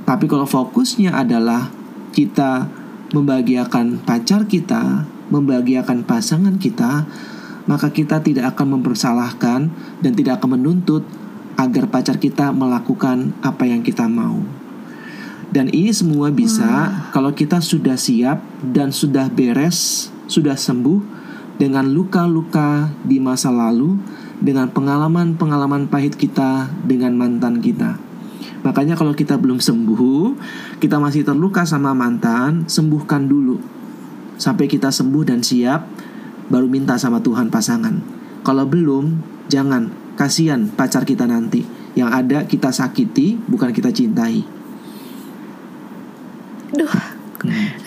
Tapi 0.03 0.24
kalau 0.27 0.48
fokusnya 0.48 1.14
adalah 1.14 1.70
kita 2.11 2.66
membahagiakan 3.14 4.03
pacar 4.03 4.51
kita, 4.51 5.07
membahagiakan 5.31 6.03
pasangan 6.03 6.57
kita, 6.59 7.07
maka 7.68 7.92
kita 7.92 8.24
tidak 8.24 8.57
akan 8.57 8.81
mempersalahkan 8.81 9.61
dan 10.01 10.12
tidak 10.16 10.40
akan 10.40 10.59
menuntut 10.59 11.05
agar 11.61 11.87
pacar 11.92 12.16
kita 12.16 12.51
melakukan 12.51 13.37
apa 13.44 13.68
yang 13.68 13.85
kita 13.85 14.09
mau. 14.09 14.40
Dan 15.59 15.75
ini 15.75 15.90
semua 15.90 16.31
bisa 16.31 16.87
kalau 17.11 17.35
kita 17.35 17.59
sudah 17.59 17.99
siap 17.99 18.38
dan 18.62 18.94
sudah 18.94 19.27
beres, 19.27 20.07
sudah 20.31 20.55
sembuh 20.55 21.03
dengan 21.59 21.83
luka-luka 21.83 22.94
di 23.03 23.18
masa 23.18 23.51
lalu, 23.51 23.99
dengan 24.38 24.71
pengalaman-pengalaman 24.71 25.90
pahit 25.90 26.14
kita 26.14 26.71
dengan 26.87 27.18
mantan 27.18 27.59
kita. 27.59 27.99
Makanya 28.62 28.94
kalau 28.94 29.18
kita 29.18 29.35
belum 29.35 29.59
sembuh, 29.59 30.38
kita 30.79 31.03
masih 31.03 31.27
terluka 31.27 31.66
sama 31.66 31.90
mantan, 31.90 32.71
sembuhkan 32.71 33.27
dulu. 33.27 33.59
Sampai 34.38 34.71
kita 34.71 34.94
sembuh 34.94 35.27
dan 35.27 35.42
siap, 35.42 35.90
baru 36.47 36.71
minta 36.71 36.94
sama 37.03 37.18
Tuhan 37.18 37.51
pasangan. 37.51 37.99
Kalau 38.47 38.62
belum, 38.62 39.18
jangan. 39.51 39.90
Kasihan 40.14 40.71
pacar 40.71 41.03
kita 41.03 41.27
nanti. 41.27 41.66
Yang 41.99 42.11
ada 42.14 42.38
kita 42.47 42.71
sakiti, 42.71 43.35
bukan 43.51 43.75
kita 43.75 43.90
cintai. 43.90 44.58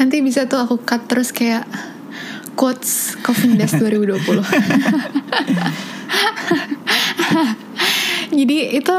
Nanti 0.01 0.25
bisa 0.25 0.49
tuh 0.49 0.65
aku 0.65 0.81
cut 0.81 1.05
terus 1.05 1.29
kayak 1.29 1.69
quotes 2.57 3.13
Coffin 3.21 3.53
Dash 3.53 3.77
2020. 3.77 4.17
Jadi 8.41 8.57
itu 8.81 8.95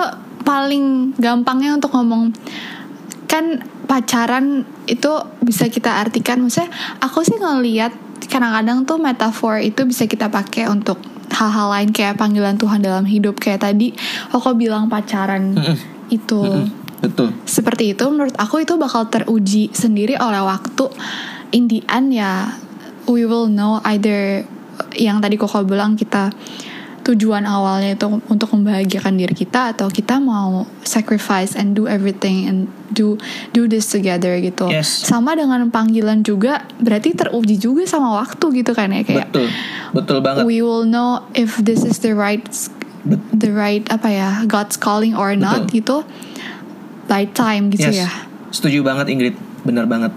paling 0.46 1.10
gampangnya 1.18 1.74
untuk 1.74 1.90
ngomong. 1.98 2.30
Kan 3.26 3.66
pacaran 3.90 4.62
itu 4.86 5.10
bisa 5.42 5.66
kita 5.66 5.98
artikan 6.06 6.38
maksudnya 6.38 6.70
aku 7.02 7.26
sih 7.26 7.34
ngeliat 7.34 7.90
kadang-kadang 8.30 8.86
tuh 8.86 9.02
metafor 9.02 9.58
itu 9.58 9.82
bisa 9.82 10.06
kita 10.06 10.30
pakai 10.30 10.70
untuk 10.70 11.02
hal-hal 11.34 11.66
lain 11.74 11.90
kayak 11.90 12.14
panggilan 12.14 12.54
Tuhan 12.54 12.78
dalam 12.78 13.02
hidup. 13.10 13.42
Kayak 13.42 13.66
tadi 13.66 13.90
aku 14.30 14.54
bilang 14.54 14.86
pacaran 14.86 15.58
itu 16.14 16.70
Betul. 17.02 17.34
seperti 17.44 17.98
itu 17.98 18.06
menurut 18.06 18.38
aku 18.38 18.62
itu 18.62 18.78
bakal 18.78 19.10
teruji 19.10 19.74
sendiri 19.74 20.14
oleh 20.22 20.38
waktu 20.38 20.86
in 21.50 21.66
the 21.66 21.82
end 21.90 22.14
ya 22.14 22.54
we 23.10 23.26
will 23.26 23.50
know 23.50 23.82
either 23.90 24.46
yang 24.94 25.18
tadi 25.18 25.34
Koko 25.34 25.66
bilang 25.66 25.98
kita 25.98 26.30
tujuan 27.02 27.42
awalnya 27.42 27.98
itu 27.98 28.06
untuk 28.30 28.54
membahagiakan 28.54 29.18
diri 29.18 29.34
kita 29.34 29.74
atau 29.74 29.90
kita 29.90 30.22
mau 30.22 30.62
sacrifice 30.86 31.58
and 31.58 31.74
do 31.74 31.90
everything 31.90 32.46
and 32.46 32.70
do 32.94 33.18
do 33.50 33.66
this 33.66 33.90
together 33.90 34.38
gitu. 34.38 34.70
Yes. 34.70 34.86
Sama 35.02 35.34
dengan 35.34 35.66
panggilan 35.66 36.22
juga 36.22 36.62
berarti 36.78 37.10
teruji 37.18 37.58
juga 37.58 37.82
sama 37.90 38.14
waktu 38.22 38.62
gitu 38.62 38.70
kan 38.70 38.94
ya 38.94 39.02
kayak 39.02 39.34
Betul. 39.34 39.46
Betul 39.90 40.18
banget. 40.22 40.46
we 40.46 40.62
will 40.62 40.86
know 40.86 41.26
if 41.34 41.58
this 41.58 41.82
is 41.82 41.98
the 42.06 42.14
right 42.14 42.46
the 43.34 43.50
right 43.50 43.82
apa 43.90 44.06
ya 44.06 44.30
God's 44.46 44.78
calling 44.78 45.18
or 45.18 45.34
not 45.34 45.66
Betul. 45.66 45.74
gitu 45.82 45.96
by 47.12 47.28
time 47.28 47.68
gitu 47.68 47.92
yes. 47.92 48.08
ya. 48.08 48.10
Setuju 48.48 48.80
banget 48.80 49.12
Ingrid. 49.12 49.36
Benar 49.68 49.84
banget. 49.84 50.16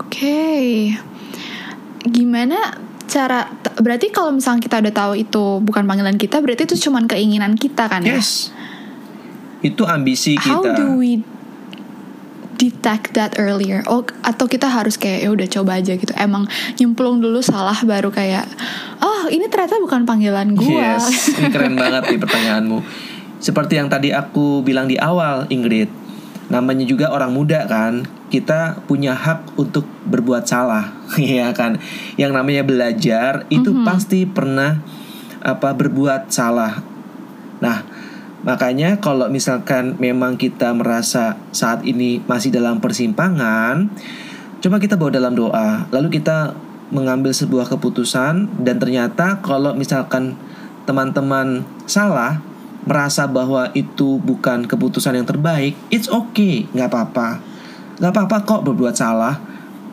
Oke. 0.00 0.96
Gimana 2.08 2.56
cara 3.04 3.52
berarti 3.76 4.08
kalau 4.08 4.32
misalnya 4.32 4.64
kita 4.64 4.80
udah 4.80 4.94
tahu 4.96 5.12
itu 5.20 5.44
bukan 5.60 5.84
panggilan 5.84 6.16
kita 6.16 6.40
berarti 6.40 6.64
itu 6.64 6.88
cuman 6.88 7.04
keinginan 7.04 7.60
kita 7.60 7.92
kan 7.92 8.00
ya? 8.00 8.16
Yes. 8.16 8.48
Itu 9.60 9.84
ambisi 9.84 10.40
kita. 10.40 10.56
How 10.56 10.64
do 10.64 10.96
we 10.96 11.20
detect 12.56 13.12
that 13.12 13.36
earlier? 13.36 13.84
Oh, 13.84 14.00
atau 14.24 14.48
kita 14.48 14.72
harus 14.72 14.96
kayak 14.96 15.28
ya 15.28 15.28
udah 15.28 15.48
coba 15.52 15.76
aja 15.76 15.92
gitu. 15.92 16.12
Emang 16.16 16.48
nyemplung 16.80 17.20
dulu 17.20 17.44
salah 17.44 17.76
baru 17.84 18.08
kayak 18.08 18.48
oh, 19.04 19.28
ini 19.28 19.44
ternyata 19.52 19.76
bukan 19.76 20.08
panggilan 20.08 20.56
gua. 20.56 20.96
Yes, 20.96 21.36
ini 21.36 21.52
keren 21.52 21.76
banget 21.76 22.16
nih 22.16 22.20
pertanyaanmu. 22.24 22.80
Seperti 23.36 23.76
yang 23.76 23.92
tadi 23.92 24.12
aku 24.12 24.64
bilang 24.64 24.88
di 24.88 24.96
awal, 24.96 25.44
Ingrid. 25.52 25.92
Namanya 26.48 26.86
juga 26.86 27.10
orang 27.10 27.34
muda 27.34 27.66
kan, 27.66 28.06
kita 28.30 28.80
punya 28.86 29.12
hak 29.12 29.58
untuk 29.58 29.84
berbuat 30.06 30.46
salah, 30.46 30.94
ya 31.18 31.50
kan. 31.52 31.78
Yang 32.16 32.32
namanya 32.32 32.62
belajar 32.62 33.44
itu 33.50 33.74
pasti 33.82 34.24
pernah 34.24 34.80
apa 35.42 35.74
berbuat 35.74 36.30
salah. 36.32 36.80
Nah, 37.60 37.82
makanya 38.46 39.02
kalau 39.02 39.26
misalkan 39.28 39.98
memang 39.98 40.38
kita 40.38 40.72
merasa 40.72 41.38
saat 41.50 41.82
ini 41.82 42.22
masih 42.24 42.54
dalam 42.54 42.78
persimpangan, 42.78 43.90
coba 44.62 44.76
kita 44.78 44.94
bawa 44.96 45.10
dalam 45.12 45.34
doa. 45.34 45.86
Lalu 45.90 46.22
kita 46.22 46.54
mengambil 46.94 47.34
sebuah 47.34 47.66
keputusan 47.66 48.62
dan 48.62 48.76
ternyata 48.78 49.42
kalau 49.42 49.74
misalkan 49.74 50.38
teman-teman 50.86 51.66
salah 51.90 52.38
merasa 52.86 53.26
bahwa 53.26 53.68
itu 53.74 54.22
bukan 54.22 54.64
keputusan 54.64 55.18
yang 55.18 55.26
terbaik, 55.26 55.74
it's 55.90 56.06
okay, 56.06 56.70
nggak 56.70 56.88
apa-apa, 56.88 57.42
nggak 57.98 58.12
apa-apa 58.14 58.36
kok 58.46 58.62
berbuat 58.62 58.94
salah. 58.94 59.36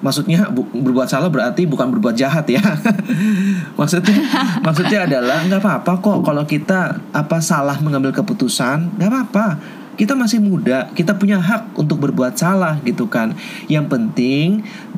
Maksudnya 0.03 0.51
bu- 0.51 0.67
berbuat 0.67 1.08
salah 1.08 1.32
berarti 1.32 1.63
bukan 1.63 1.89
berbuat 1.89 2.13
jahat 2.13 2.43
ya. 2.45 2.62
maksudnya 3.79 4.19
maksudnya 4.65 5.10
adalah 5.10 5.41
nggak 5.47 5.63
apa-apa 5.63 5.91
kok 6.03 6.17
kalau 6.21 6.43
kita 6.45 7.01
apa 7.10 7.41
salah 7.41 7.75
mengambil 7.82 8.13
keputusan, 8.13 8.93
nggak 9.01 9.10
apa-apa. 9.10 9.45
Kita 9.93 10.17
masih 10.17 10.41
muda, 10.41 10.89
kita 10.97 11.13
punya 11.21 11.38
hak 11.38 11.77
untuk 11.77 12.01
berbuat 12.01 12.34
salah 12.34 12.82
gitu 12.82 13.06
kan. 13.06 13.38
Yang 13.69 13.86
penting 13.93 14.47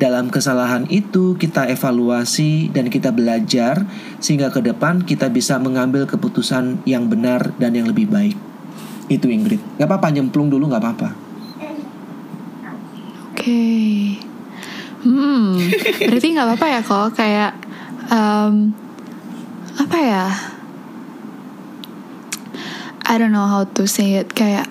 dalam 0.00 0.32
kesalahan 0.32 0.88
itu 0.88 1.36
kita 1.36 1.68
evaluasi 1.68 2.72
dan 2.72 2.88
kita 2.88 3.12
belajar 3.12 3.84
sehingga 4.24 4.48
ke 4.48 4.64
depan 4.64 5.04
kita 5.04 5.28
bisa 5.28 5.60
mengambil 5.60 6.08
keputusan 6.08 6.80
yang 6.88 7.12
benar 7.12 7.52
dan 7.60 7.76
yang 7.76 7.84
lebih 7.84 8.08
baik. 8.08 8.36
Itu 9.12 9.28
Ingrid. 9.28 9.60
Gak 9.76 9.84
apa-apa 9.84 10.10
nyemplung 10.16 10.48
dulu 10.48 10.72
gak 10.72 10.82
apa-apa. 10.82 11.08
Oke. 13.36 13.62
Hmm, 15.06 15.54
berarti 16.02 16.34
nggak 16.34 16.46
apa-apa 16.50 16.66
ya 16.66 16.80
kok 16.82 17.08
kayak 17.14 17.52
um, 18.10 18.74
apa 19.78 19.98
ya? 20.02 20.26
I 23.06 23.14
don't 23.14 23.30
know 23.30 23.46
how 23.46 23.62
to 23.62 23.86
say 23.86 24.18
it 24.18 24.34
kayak 24.34 24.66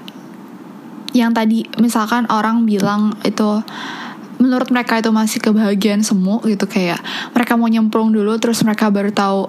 yang 1.16 1.32
tadi 1.32 1.64
misalkan 1.80 2.28
orang 2.28 2.68
bilang 2.68 3.16
itu 3.24 3.64
menurut 4.36 4.68
mereka 4.68 5.00
itu 5.00 5.16
masih 5.16 5.40
kebahagiaan 5.40 6.04
semu 6.04 6.44
gitu 6.44 6.68
kayak 6.68 7.00
mereka 7.32 7.56
mau 7.56 7.72
nyemplung 7.72 8.12
dulu 8.12 8.36
terus 8.36 8.60
mereka 8.68 8.92
baru 8.92 9.16
tahu 9.16 9.48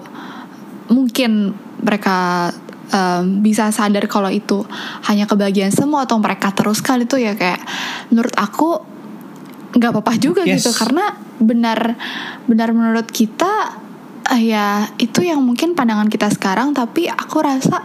mungkin 0.87 1.51
mereka 1.83 2.49
um, 2.95 3.43
bisa 3.43 3.67
sadar 3.75 4.07
kalau 4.07 4.31
itu 4.31 4.63
hanya 5.11 5.27
kebahagiaan 5.27 5.75
semu 5.75 5.99
atau 5.99 6.15
mereka 6.23 6.55
teruskan 6.55 7.03
itu 7.03 7.19
ya 7.19 7.35
kayak 7.35 7.59
menurut 8.07 8.31
aku 8.39 8.79
nggak 9.75 9.91
apa-apa 9.91 10.13
juga 10.15 10.47
Yes. 10.47 10.63
gitu 10.63 10.71
karena 10.79 11.19
benar 11.43 11.99
benar 12.47 12.71
menurut 12.71 13.11
kita 13.11 13.75
eh, 14.31 14.55
ya 14.55 14.87
itu 14.97 15.19
yang 15.21 15.43
mungkin 15.43 15.75
pandangan 15.75 16.07
kita 16.07 16.31
sekarang 16.31 16.71
tapi 16.71 17.11
aku 17.11 17.43
rasa 17.43 17.83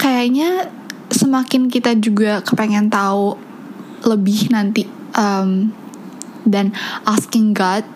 kayaknya 0.00 0.72
semakin 1.12 1.68
kita 1.68 1.94
juga 1.96 2.40
kepengen 2.42 2.88
tahu 2.88 3.36
lebih 4.02 4.50
nanti 4.50 4.88
um, 5.14 5.70
dan 6.42 6.74
asking 7.06 7.54
God 7.54 7.86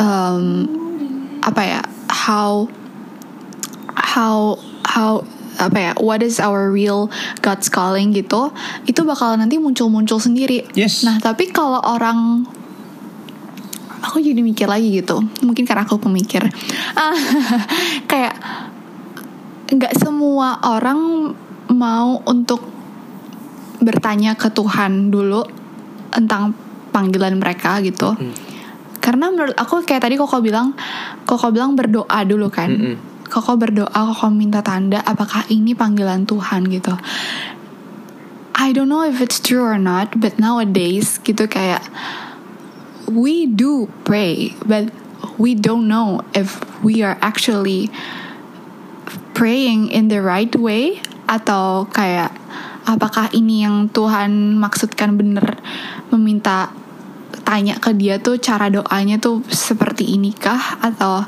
um, 0.00 0.66
apa 1.40 1.62
ya 1.62 1.82
how 2.10 2.66
how 3.94 4.58
how 4.84 5.22
apa 5.60 5.78
ya 5.78 5.92
what 6.00 6.24
is 6.24 6.40
our 6.40 6.72
real 6.72 7.12
God's 7.44 7.68
calling 7.68 8.16
gitu 8.16 8.50
itu 8.88 9.00
bakal 9.04 9.36
nanti 9.36 9.60
muncul-muncul 9.60 10.18
sendiri 10.18 10.66
Yes. 10.72 11.04
nah 11.04 11.20
tapi 11.20 11.52
kalau 11.52 11.78
orang 11.84 12.48
aku 14.00 14.18
jadi 14.24 14.40
mikir 14.40 14.66
lagi 14.66 15.04
gitu 15.04 15.20
mungkin 15.44 15.68
karena 15.68 15.84
aku 15.84 16.00
pemikir 16.00 16.42
kayak 18.10 18.34
nggak 19.70 19.94
semua 20.00 20.58
orang 20.66 21.30
mau 21.80 22.20
untuk 22.28 22.60
bertanya 23.80 24.36
ke 24.36 24.52
Tuhan 24.52 25.08
dulu 25.08 25.40
tentang 26.12 26.52
panggilan 26.92 27.40
mereka 27.40 27.80
gitu. 27.80 28.12
Karena 29.00 29.32
menurut 29.32 29.56
aku 29.56 29.80
kayak 29.80 30.04
tadi 30.04 30.20
Koko 30.20 30.44
bilang 30.44 30.76
Koko 31.24 31.48
bilang 31.48 31.72
berdoa 31.72 32.20
dulu 32.28 32.52
kan. 32.52 32.68
Mm-mm. 32.68 32.96
Koko 33.32 33.56
berdoa 33.56 33.88
Koko 33.88 34.28
minta 34.28 34.60
tanda 34.60 35.00
apakah 35.00 35.48
ini 35.48 35.72
panggilan 35.72 36.28
Tuhan 36.28 36.68
gitu. 36.68 36.92
I 38.60 38.76
don't 38.76 38.92
know 38.92 39.00
if 39.08 39.24
it's 39.24 39.40
true 39.40 39.64
or 39.64 39.80
not 39.80 40.20
but 40.20 40.36
nowadays 40.36 41.16
gitu 41.24 41.48
kayak 41.48 41.80
we 43.08 43.48
do 43.48 43.88
pray 44.04 44.52
but 44.68 44.92
we 45.40 45.56
don't 45.56 45.88
know 45.88 46.20
if 46.36 46.60
we 46.84 47.00
are 47.00 47.16
actually 47.24 47.88
praying 49.32 49.88
in 49.88 50.12
the 50.12 50.20
right 50.20 50.52
way 50.52 51.00
atau 51.30 51.86
kayak 51.86 52.34
apakah 52.90 53.30
ini 53.30 53.62
yang 53.62 53.86
Tuhan 53.86 54.58
maksudkan 54.58 55.14
bener? 55.14 55.62
Meminta 56.10 56.74
tanya 57.46 57.78
ke 57.78 57.94
dia 57.94 58.18
tuh 58.18 58.42
cara 58.42 58.66
doanya 58.66 59.22
tuh 59.22 59.46
seperti 59.46 60.18
inikah? 60.18 60.82
Atau 60.82 61.22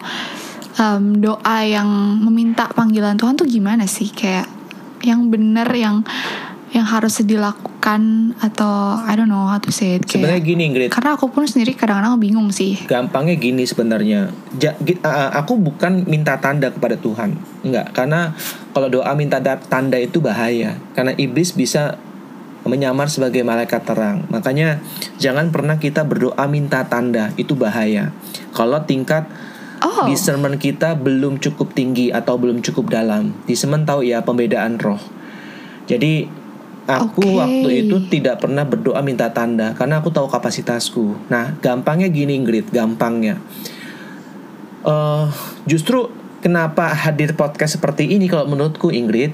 um, 0.83 1.23
doa 1.23 1.57
yang 1.63 1.87
meminta 2.19 2.67
panggilan 2.75 3.15
Tuhan 3.15 3.39
tuh 3.39 3.47
gimana 3.47 3.87
sih? 3.87 4.11
Kayak 4.11 4.51
yang 5.07 5.31
bener 5.31 5.71
yang 5.71 6.03
yang 6.73 6.89
harus 6.89 7.21
dilakukan 7.21 8.33
atau 8.41 8.97
I 9.05 9.13
don't 9.13 9.29
know 9.29 9.45
how 9.45 9.61
to 9.61 9.69
say 9.69 10.01
it 10.01 10.09
Sebenarnya 10.09 10.41
gini 10.41 10.73
Ingrid, 10.73 10.89
karena 10.89 11.21
aku 11.21 11.29
pun 11.29 11.45
sendiri 11.45 11.77
kadang-kadang 11.77 12.17
bingung 12.17 12.49
sih 12.49 12.81
gampangnya 12.89 13.37
gini 13.37 13.69
sebenarnya. 13.69 14.33
Ja- 14.57 14.77
uh, 14.81 15.31
aku 15.37 15.61
bukan 15.61 16.09
minta 16.09 16.41
tanda 16.41 16.73
kepada 16.73 16.97
Tuhan, 16.97 17.37
enggak. 17.61 17.93
Karena 17.93 18.33
kalau 18.73 18.89
doa 18.89 19.13
minta 19.13 19.37
da- 19.37 19.61
tanda 19.61 20.01
itu 20.01 20.25
bahaya. 20.25 20.81
Karena 20.97 21.13
iblis 21.13 21.53
bisa 21.53 22.01
menyamar 22.65 23.13
sebagai 23.13 23.45
malaikat 23.45 23.85
terang. 23.85 24.25
Makanya 24.33 24.81
jangan 25.21 25.53
pernah 25.53 25.77
kita 25.77 26.09
berdoa 26.09 26.47
minta 26.49 26.89
tanda, 26.89 27.37
itu 27.37 27.53
bahaya. 27.53 28.17
Kalau 28.57 28.81
tingkat 28.89 29.29
oh 29.85 30.09
discernment 30.09 30.57
kita 30.57 30.97
belum 30.97 31.37
cukup 31.37 31.77
tinggi 31.77 32.09
atau 32.09 32.41
belum 32.41 32.65
cukup 32.65 32.89
dalam. 32.89 33.37
Discernment 33.45 33.85
tahu 33.85 34.09
ya 34.09 34.25
pembedaan 34.25 34.81
roh. 34.81 35.01
Jadi 35.91 36.42
aku 37.01 37.25
Oke. 37.25 37.39
waktu 37.41 37.69
itu 37.87 37.97
tidak 38.13 38.45
pernah 38.45 38.67
berdoa 38.69 39.01
minta 39.01 39.33
tanda 39.33 39.73
karena 39.73 40.05
aku 40.05 40.13
tahu 40.13 40.29
kapasitasku. 40.29 41.33
Nah, 41.33 41.57
gampangnya 41.63 42.13
gini 42.13 42.37
Ingrid, 42.37 42.69
gampangnya. 42.69 43.41
eh 44.83 45.27
justru 45.65 46.11
kenapa 46.43 46.91
hadir 46.91 47.39
podcast 47.39 47.79
seperti 47.79 48.11
ini 48.11 48.27
kalau 48.27 48.51
menurutku 48.51 48.91
Ingrid, 48.91 49.31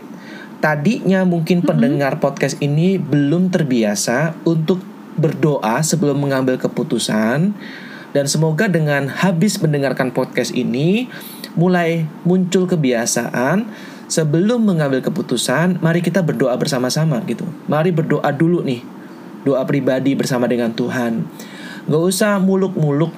tadinya 0.61 1.25
mungkin 1.25 1.65
pendengar 1.65 2.21
podcast 2.21 2.61
ini 2.61 3.01
belum 3.01 3.49
terbiasa 3.49 4.37
untuk 4.45 4.85
berdoa 5.19 5.83
sebelum 5.83 6.21
mengambil 6.21 6.61
keputusan 6.61 7.57
dan 8.13 8.25
semoga 8.25 8.71
dengan 8.71 9.09
habis 9.09 9.59
mendengarkan 9.61 10.15
podcast 10.15 10.55
ini 10.55 11.11
mulai 11.59 12.07
muncul 12.23 12.71
kebiasaan 12.71 13.67
sebelum 14.09 14.65
mengambil 14.65 15.05
keputusan 15.05 15.79
mari 15.85 16.01
kita 16.01 16.25
berdoa 16.25 16.57
bersama-sama 16.57 17.21
gitu. 17.29 17.45
Mari 17.69 17.93
berdoa 17.93 18.33
dulu 18.33 18.65
nih. 18.65 18.83
Doa 19.45 19.63
pribadi 19.69 20.17
bersama 20.19 20.49
dengan 20.51 20.75
Tuhan. 20.75 21.23
Nggak 21.87 22.03
usah 22.03 22.41
muluk-muluk 22.43 23.13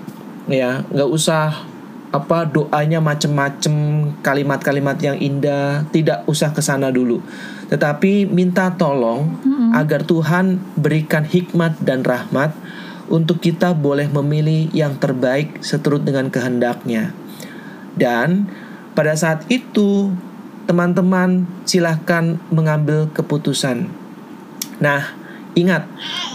ya. 0.50 0.84
Nggak 0.90 1.10
usah 1.10 1.70
apa 2.10 2.42
doanya 2.42 2.98
macem-macem 2.98 3.74
kalimat-kalimat 4.20 4.98
yang 5.00 5.16
indah. 5.16 5.86
Tidak 5.88 6.26
usah 6.26 6.50
ke 6.50 6.60
sana 6.60 6.90
dulu. 6.90 7.22
Tetapi 7.70 8.26
minta 8.26 8.74
tolong 8.74 9.38
agar 9.70 10.02
Tuhan 10.02 10.58
berikan 10.74 11.22
hikmat 11.22 11.78
dan 11.78 12.02
rahmat 12.02 12.50
untuk 13.06 13.38
kita 13.38 13.74
boleh 13.74 14.10
memilih 14.10 14.70
yang 14.74 14.98
terbaik 14.98 15.62
seturut 15.62 16.02
dengan 16.02 16.30
kehendaknya. 16.30 17.14
Dan 17.94 18.50
pada 18.94 19.14
saat 19.14 19.46
itu 19.50 20.14
teman-teman 20.70 21.50
silahkan 21.66 22.38
mengambil 22.54 23.10
keputusan 23.10 23.90
Nah, 24.80 25.12
ingat, 25.52 25.84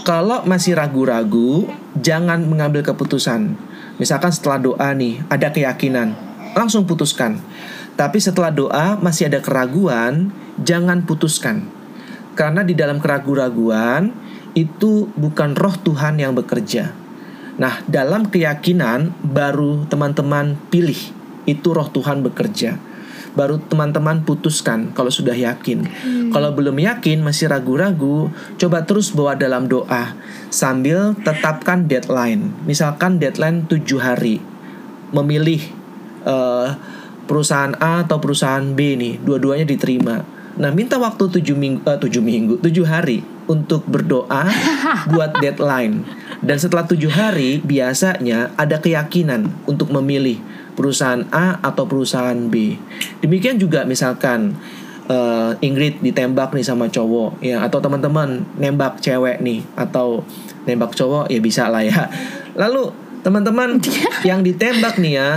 kalau 0.06 0.46
masih 0.46 0.78
ragu-ragu, 0.78 1.66
jangan 1.98 2.46
mengambil 2.46 2.86
keputusan. 2.86 3.58
Misalkan 3.98 4.30
setelah 4.30 4.62
doa 4.62 4.88
nih, 4.94 5.18
ada 5.26 5.50
keyakinan, 5.50 6.14
langsung 6.54 6.86
putuskan. 6.86 7.42
Tapi 7.98 8.22
setelah 8.22 8.54
doa 8.54 8.94
masih 9.02 9.26
ada 9.26 9.42
keraguan, 9.42 10.30
jangan 10.62 11.02
putuskan. 11.02 11.66
Karena 12.38 12.62
di 12.62 12.78
dalam 12.78 13.02
keraguan-raguan 13.02 14.14
itu 14.54 15.10
bukan 15.18 15.58
roh 15.58 15.74
Tuhan 15.74 16.22
yang 16.22 16.38
bekerja. 16.38 16.94
Nah, 17.58 17.82
dalam 17.90 18.30
keyakinan 18.30 19.10
baru 19.26 19.90
teman-teman 19.90 20.54
pilih 20.70 21.00
itu 21.50 21.68
roh 21.74 21.88
Tuhan 21.90 22.22
bekerja. 22.22 22.78
Baru 23.36 23.60
teman-teman 23.60 24.24
putuskan 24.24 24.96
kalau 24.96 25.12
sudah 25.12 25.36
yakin. 25.36 25.84
Kalau 26.32 26.56
belum 26.56 26.80
yakin, 26.80 27.20
masih 27.20 27.52
ragu-ragu, 27.52 28.32
coba 28.56 28.88
terus 28.88 29.12
bawa 29.12 29.36
dalam 29.36 29.68
doa 29.68 30.16
sambil 30.48 31.12
tetapkan 31.20 31.84
deadline. 31.84 32.50
Misalkan 32.64 33.20
deadline 33.20 33.68
7 33.68 34.00
hari. 34.00 34.40
Memilih 35.12 35.60
eh, 36.24 36.68
perusahaan 37.28 37.76
A 37.78 38.08
atau 38.08 38.18
perusahaan 38.18 38.64
B 38.64 38.96
nih, 38.96 39.20
dua-duanya 39.20 39.68
diterima. 39.68 40.24
Nah, 40.56 40.72
minta 40.72 40.96
waktu 40.96 41.28
7 41.28 41.52
minggu 41.52 41.84
eh, 41.84 42.00
7 42.00 42.24
minggu, 42.24 42.54
7 42.64 42.88
hari 42.88 43.20
untuk 43.46 43.84
berdoa 43.86 44.48
buat 45.12 45.38
deadline. 45.38 46.02
Dan 46.42 46.56
setelah 46.60 46.84
tujuh 46.84 47.10
hari 47.10 47.62
biasanya 47.64 48.52
ada 48.60 48.78
keyakinan 48.78 49.48
untuk 49.64 49.88
memilih 49.88 50.38
perusahaan 50.76 51.24
A 51.32 51.58
atau 51.64 51.88
perusahaan 51.88 52.36
B. 52.36 52.76
Demikian 53.24 53.56
juga 53.56 53.88
misalkan 53.88 54.54
eh, 55.08 55.50
Ingrid 55.64 56.04
ditembak 56.04 56.52
nih 56.52 56.66
sama 56.66 56.92
cowok 56.92 57.40
ya 57.40 57.64
atau 57.64 57.80
teman-teman 57.80 58.44
nembak 58.60 59.00
cewek 59.00 59.40
nih 59.40 59.64
atau 59.74 60.22
nembak 60.68 60.92
cowok 60.92 61.32
ya 61.32 61.40
bisa 61.40 61.72
lah 61.72 61.82
ya. 61.82 62.06
Lalu 62.54 62.92
teman-teman 63.26 63.82
yang 64.28 64.44
ditembak 64.44 65.00
nih 65.02 65.18
ya 65.18 65.30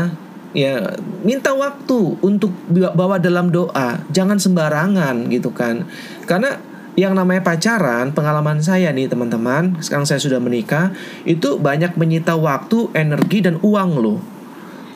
ya 0.54 0.98
minta 1.22 1.54
waktu 1.54 2.18
untuk 2.26 2.50
bawa 2.70 3.22
dalam 3.22 3.54
doa 3.54 4.02
jangan 4.10 4.42
sembarangan 4.42 5.30
gitu 5.30 5.54
kan 5.54 5.86
karena 6.26 6.58
yang 6.98 7.14
namanya 7.14 7.46
pacaran 7.46 8.12
pengalaman 8.12 8.60
saya 8.60 8.90
nih 8.90 9.06
teman-teman 9.06 9.78
sekarang 9.80 10.10
saya 10.10 10.18
sudah 10.18 10.42
menikah 10.42 10.90
itu 11.24 11.62
banyak 11.62 11.94
menyita 11.96 12.34
waktu 12.34 12.90
energi 12.98 13.46
dan 13.46 13.62
uang 13.62 13.92
loh 14.02 14.20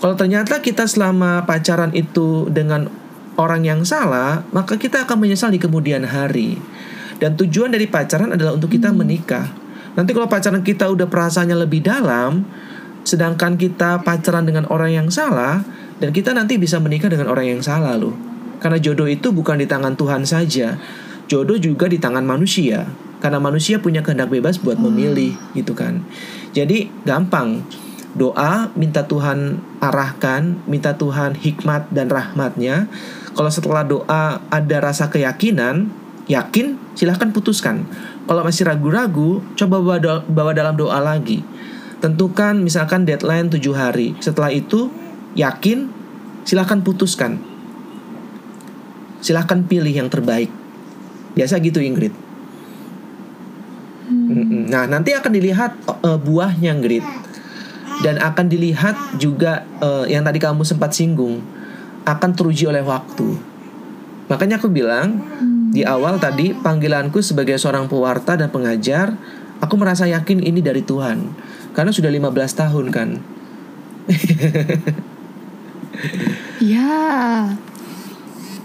kalau 0.04 0.20
ternyata 0.20 0.60
kita 0.60 0.84
selama 0.84 1.48
pacaran 1.48 1.96
itu 1.96 2.52
dengan 2.52 2.92
orang 3.40 3.64
yang 3.64 3.88
salah, 3.88 4.44
maka 4.52 4.76
kita 4.76 5.08
akan 5.08 5.16
menyesal 5.16 5.48
di 5.48 5.64
kemudian 5.64 6.04
hari. 6.04 6.60
Dan 7.24 7.40
tujuan 7.40 7.72
dari 7.72 7.88
pacaran 7.88 8.36
adalah 8.36 8.52
untuk 8.52 8.68
kita 8.68 8.92
menikah. 8.92 9.48
Nanti 9.96 10.12
kalau 10.12 10.28
pacaran 10.28 10.60
kita 10.60 10.92
udah 10.92 11.08
perasaannya 11.08 11.56
lebih 11.56 11.88
dalam, 11.88 12.44
sedangkan 13.08 13.56
kita 13.56 14.04
pacaran 14.04 14.44
dengan 14.44 14.68
orang 14.68 14.92
yang 14.92 15.08
salah, 15.08 15.64
dan 16.04 16.12
kita 16.12 16.36
nanti 16.36 16.60
bisa 16.60 16.84
menikah 16.84 17.08
dengan 17.08 17.32
orang 17.32 17.56
yang 17.56 17.62
salah 17.64 17.96
loh. 17.96 18.12
Karena 18.60 18.84
jodoh 18.84 19.08
itu 19.08 19.32
bukan 19.32 19.56
di 19.56 19.72
tangan 19.72 19.96
Tuhan 19.96 20.28
saja, 20.28 20.76
jodoh 21.32 21.56
juga 21.56 21.88
di 21.88 21.96
tangan 21.96 22.28
manusia. 22.28 22.92
Karena 23.24 23.40
manusia 23.40 23.80
punya 23.80 24.04
kehendak 24.04 24.28
bebas 24.28 24.60
buat 24.60 24.76
memilih 24.76 25.32
gitu 25.56 25.72
kan. 25.72 26.04
Jadi 26.52 26.92
gampang 27.08 27.64
doa 28.14 28.70
minta 28.78 29.10
Tuhan 29.10 29.58
arahkan, 29.82 30.62
minta 30.70 30.94
Tuhan 30.94 31.34
hikmat 31.34 31.90
dan 31.90 32.10
rahmatnya. 32.14 32.86
Kalau 33.34 33.50
setelah 33.50 33.82
doa 33.82 34.38
ada 34.54 34.78
rasa 34.78 35.10
keyakinan, 35.10 35.90
yakin, 36.30 36.78
silahkan 36.94 37.34
putuskan. 37.34 37.90
Kalau 38.30 38.46
masih 38.46 38.70
ragu-ragu, 38.70 39.42
coba 39.58 39.82
bawa, 39.82 39.98
do- 39.98 40.26
bawa 40.30 40.54
dalam 40.54 40.78
doa 40.78 41.02
lagi. 41.02 41.42
Tentukan 41.98 42.62
misalkan 42.62 43.10
deadline 43.10 43.50
7 43.50 43.74
hari. 43.74 44.14
Setelah 44.22 44.54
itu, 44.54 44.94
yakin, 45.34 45.90
silahkan 46.46 46.86
putuskan. 46.86 47.42
Silahkan 49.24 49.66
pilih 49.66 49.90
yang 49.90 50.14
terbaik. 50.14 50.54
Biasa 51.34 51.58
gitu 51.66 51.82
Ingrid. 51.82 52.14
Mm-mm. 54.04 54.70
Nah, 54.70 54.86
nanti 54.86 55.16
akan 55.18 55.32
dilihat 55.34 55.72
eh, 55.90 56.20
buahnya 56.22 56.70
Ingrid 56.78 57.23
dan 58.04 58.20
akan 58.20 58.52
dilihat 58.52 59.16
juga 59.16 59.64
eh, 59.80 60.12
yang 60.12 60.28
tadi 60.28 60.44
kamu 60.44 60.68
sempat 60.68 60.92
singgung 60.92 61.40
akan 62.04 62.36
teruji 62.36 62.68
oleh 62.68 62.84
waktu. 62.84 63.40
Makanya 64.28 64.60
aku 64.60 64.68
bilang 64.68 65.24
di 65.72 65.88
awal 65.88 66.20
tadi 66.20 66.52
panggilanku 66.52 67.24
sebagai 67.24 67.56
seorang 67.56 67.88
pewarta 67.88 68.36
dan 68.36 68.52
pengajar, 68.52 69.16
aku 69.64 69.80
merasa 69.80 70.04
yakin 70.04 70.44
ini 70.44 70.60
dari 70.60 70.84
Tuhan. 70.84 71.32
Karena 71.72 71.96
sudah 71.96 72.12
15 72.12 72.60
tahun 72.60 72.86
kan. 72.92 73.10
ya 76.60 77.48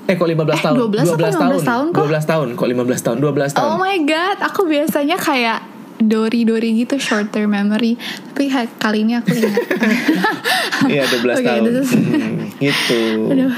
Eh 0.09 0.17
kok 0.17 0.25
15 0.25 0.65
tahun? 0.65 0.77
12 0.89 1.05
apa 1.05 1.29
15 1.37 1.69
tahun 1.69 1.87
kok? 1.93 2.09
12 2.09 2.33
tahun 2.33 2.49
kok 2.57 2.65
15 2.65 3.05
tahun, 3.05 3.17
12 3.21 3.53
tahun. 3.55 3.69
oh 3.69 3.77
my 3.77 3.97
god 4.09 4.41
aku 4.41 4.65
biasanya 4.65 5.21
kayak 5.21 5.61
dori-dori 5.99 6.79
gitu 6.79 6.95
short 6.97 7.35
term 7.35 7.53
memory 7.53 7.99
tapi 8.33 8.49
kali 8.79 9.03
ini 9.03 9.19
aku 9.19 9.35
ingat 9.35 9.55
Iya 10.95 11.05
12 11.11 11.27
Oke, 11.39 11.43
tahun. 11.43 11.63
is- 11.75 11.91
Hmm, 11.91 12.39
gitu. 12.63 13.01
Aduh, 13.35 13.51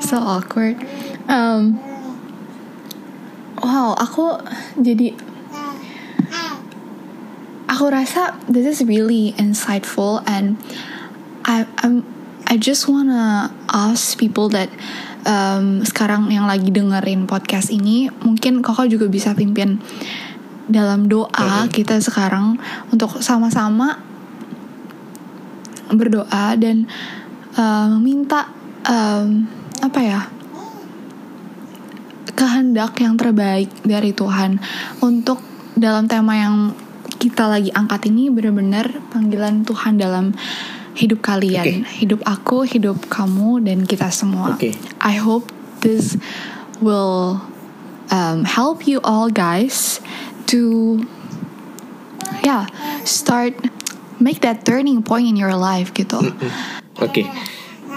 so 0.00 0.16
awkward. 0.16 0.80
Um, 1.28 1.76
wow, 3.60 3.92
aku 3.96 4.40
jadi 4.80 5.12
aku 7.68 7.84
rasa 7.90 8.36
this 8.48 8.64
is 8.64 8.80
really 8.84 9.32
insightful 9.36 10.20
and 10.24 10.56
I 11.44 11.68
I'm 11.84 12.04
I 12.44 12.56
just 12.60 12.88
wanna 12.88 13.52
ask 13.72 14.16
people 14.16 14.48
that 14.52 14.68
um, 15.24 15.80
sekarang 15.84 16.28
yang 16.28 16.44
lagi 16.44 16.68
dengerin 16.68 17.24
podcast 17.24 17.72
ini 17.72 18.12
mungkin 18.20 18.60
kakak 18.60 18.92
juga 18.92 19.08
bisa 19.08 19.32
pimpin 19.32 19.80
dalam 20.68 21.06
doa 21.08 21.68
kita 21.68 22.00
sekarang 22.00 22.56
untuk 22.88 23.20
sama-sama 23.20 24.00
berdoa 25.92 26.56
dan 26.56 26.88
uh, 27.54 28.00
minta 28.00 28.48
um, 28.88 29.44
apa 29.84 30.00
ya 30.00 30.20
kehendak 32.34 32.98
yang 32.98 33.14
terbaik 33.14 33.70
dari 33.86 34.10
Tuhan 34.10 34.58
untuk 35.04 35.38
dalam 35.76 36.08
tema 36.10 36.34
yang 36.34 36.74
kita 37.20 37.46
lagi 37.46 37.70
angkat 37.70 38.10
ini 38.10 38.28
benar-benar 38.28 38.90
panggilan 39.12 39.62
Tuhan 39.64 39.96
dalam 39.96 40.34
hidup 40.94 41.22
kalian, 41.24 41.82
Oke. 41.82 41.90
hidup 42.04 42.20
aku, 42.22 42.62
hidup 42.62 42.98
kamu 43.10 43.66
dan 43.66 43.82
kita 43.82 44.10
semua. 44.14 44.54
Oke. 44.54 44.78
I 45.02 45.18
hope 45.18 45.50
this 45.82 46.14
will 46.78 47.42
um, 48.14 48.46
help 48.46 48.86
you 48.86 49.02
all 49.02 49.26
guys 49.30 49.98
to 50.50 51.00
yeah 52.44 52.68
start 53.04 53.56
make 54.22 54.40
that 54.40 54.62
turning 54.64 55.02
point 55.02 55.26
in 55.28 55.36
your 55.36 55.54
life 55.56 55.90
gitu. 55.92 56.20
Oke, 57.02 57.26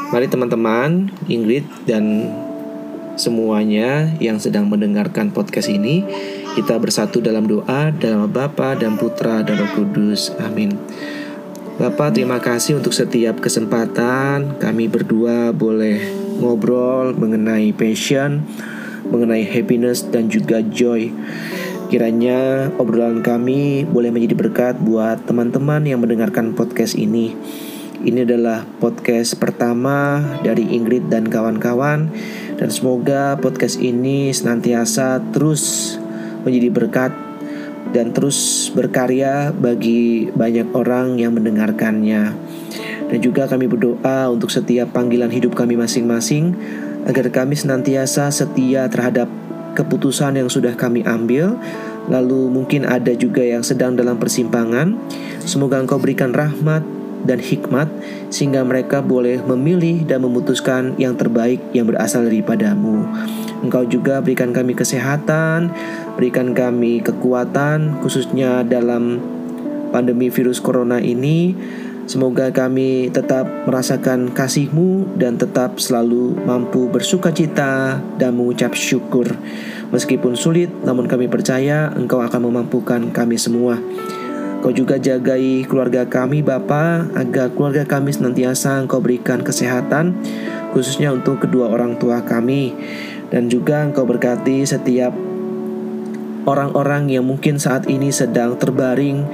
mari 0.10 0.26
teman-teman, 0.26 1.14
Ingrid 1.30 1.64
dan 1.86 2.34
semuanya 3.18 4.14
yang 4.22 4.42
sedang 4.42 4.70
mendengarkan 4.70 5.30
podcast 5.34 5.70
ini, 5.70 6.06
kita 6.58 6.78
bersatu 6.82 7.22
dalam 7.22 7.46
doa 7.46 7.94
dalam 7.94 8.30
Bapa 8.30 8.74
dan 8.78 8.98
Putra 8.98 9.46
dan 9.46 9.62
Roh 9.62 9.72
Kudus. 9.78 10.34
Amin. 10.42 10.74
Bapak, 11.78 12.18
terima 12.18 12.42
kasih 12.42 12.82
untuk 12.82 12.90
setiap 12.90 13.38
kesempatan 13.38 14.58
kami 14.58 14.90
berdua 14.90 15.54
boleh 15.54 16.02
ngobrol 16.42 17.14
mengenai 17.14 17.70
passion, 17.70 18.42
mengenai 19.14 19.46
happiness 19.46 20.02
dan 20.02 20.26
juga 20.26 20.66
joy. 20.66 21.14
Kiranya 21.88 22.68
obrolan 22.76 23.24
kami 23.24 23.88
boleh 23.88 24.12
menjadi 24.12 24.36
berkat 24.36 24.76
buat 24.76 25.24
teman-teman 25.24 25.88
yang 25.88 26.04
mendengarkan 26.04 26.52
podcast 26.52 27.00
ini. 27.00 27.32
Ini 28.04 28.28
adalah 28.28 28.68
podcast 28.84 29.40
pertama 29.40 30.20
dari 30.44 30.68
Ingrid 30.68 31.08
dan 31.08 31.32
kawan-kawan 31.32 32.12
dan 32.60 32.70
semoga 32.76 33.40
podcast 33.40 33.80
ini 33.80 34.36
senantiasa 34.36 35.24
terus 35.32 35.96
menjadi 36.44 36.70
berkat 36.76 37.12
dan 37.96 38.12
terus 38.12 38.68
berkarya 38.76 39.56
bagi 39.56 40.28
banyak 40.36 40.76
orang 40.76 41.16
yang 41.16 41.40
mendengarkannya. 41.40 42.36
Dan 43.08 43.20
juga 43.24 43.48
kami 43.48 43.72
berdoa 43.72 44.28
untuk 44.28 44.52
setiap 44.52 44.92
panggilan 44.92 45.32
hidup 45.32 45.56
kami 45.56 45.80
masing-masing 45.80 46.52
agar 47.08 47.32
kami 47.32 47.56
senantiasa 47.56 48.28
setia 48.28 48.92
terhadap 48.92 49.32
keputusan 49.78 50.42
yang 50.42 50.50
sudah 50.50 50.74
kami 50.74 51.06
ambil. 51.06 51.54
Lalu 52.10 52.50
mungkin 52.50 52.90
ada 52.90 53.14
juga 53.14 53.46
yang 53.46 53.62
sedang 53.62 53.94
dalam 53.94 54.18
persimpangan. 54.18 54.98
Semoga 55.46 55.78
Engkau 55.78 56.02
berikan 56.02 56.34
rahmat 56.34 56.82
dan 57.28 57.38
hikmat 57.38 57.90
sehingga 58.34 58.62
mereka 58.66 59.02
boleh 59.02 59.42
memilih 59.44 60.06
dan 60.08 60.24
memutuskan 60.26 60.98
yang 60.98 61.14
terbaik 61.14 61.62
yang 61.76 61.86
berasal 61.86 62.26
daripadamu. 62.26 63.06
Engkau 63.62 63.86
juga 63.90 64.22
berikan 64.22 64.54
kami 64.54 64.78
kesehatan, 64.78 65.74
berikan 66.14 66.54
kami 66.54 67.02
kekuatan 67.02 68.00
khususnya 68.06 68.62
dalam 68.62 69.18
pandemi 69.90 70.30
virus 70.30 70.62
corona 70.62 71.02
ini. 71.02 71.56
Semoga 72.08 72.48
kami 72.56 73.12
tetap 73.12 73.44
merasakan 73.68 74.32
kasih-Mu 74.32 75.20
dan 75.20 75.36
tetap 75.36 75.76
selalu 75.76 76.40
mampu 76.48 76.88
bersuka 76.88 77.36
cita 77.36 78.00
dan 78.16 78.32
mengucap 78.32 78.72
syukur. 78.80 79.28
Meskipun 79.92 80.40
sulit, 80.40 80.72
namun 80.88 81.12
kami 81.12 81.28
percaya 81.28 81.92
Engkau 81.92 82.24
akan 82.24 82.48
memampukan 82.48 83.12
kami 83.12 83.36
semua. 83.36 83.76
Kau 84.64 84.72
juga 84.72 84.96
jagai 84.96 85.68
keluarga 85.68 86.08
kami 86.08 86.40
Bapa 86.40 87.12
agar 87.12 87.52
keluarga 87.52 87.84
kami 87.84 88.16
senantiasa 88.16 88.80
Engkau 88.88 89.04
berikan 89.04 89.44
kesehatan 89.44 90.16
khususnya 90.72 91.12
untuk 91.12 91.44
kedua 91.44 91.68
orang 91.70 92.00
tua 92.00 92.24
kami 92.24 92.72
dan 93.30 93.52
juga 93.52 93.84
Engkau 93.84 94.08
berkati 94.08 94.64
setiap 94.64 95.27
orang-orang 96.48 97.12
yang 97.12 97.28
mungkin 97.28 97.60
saat 97.60 97.92
ini 97.92 98.10
sedang 98.10 98.56
terbaring 98.56 99.28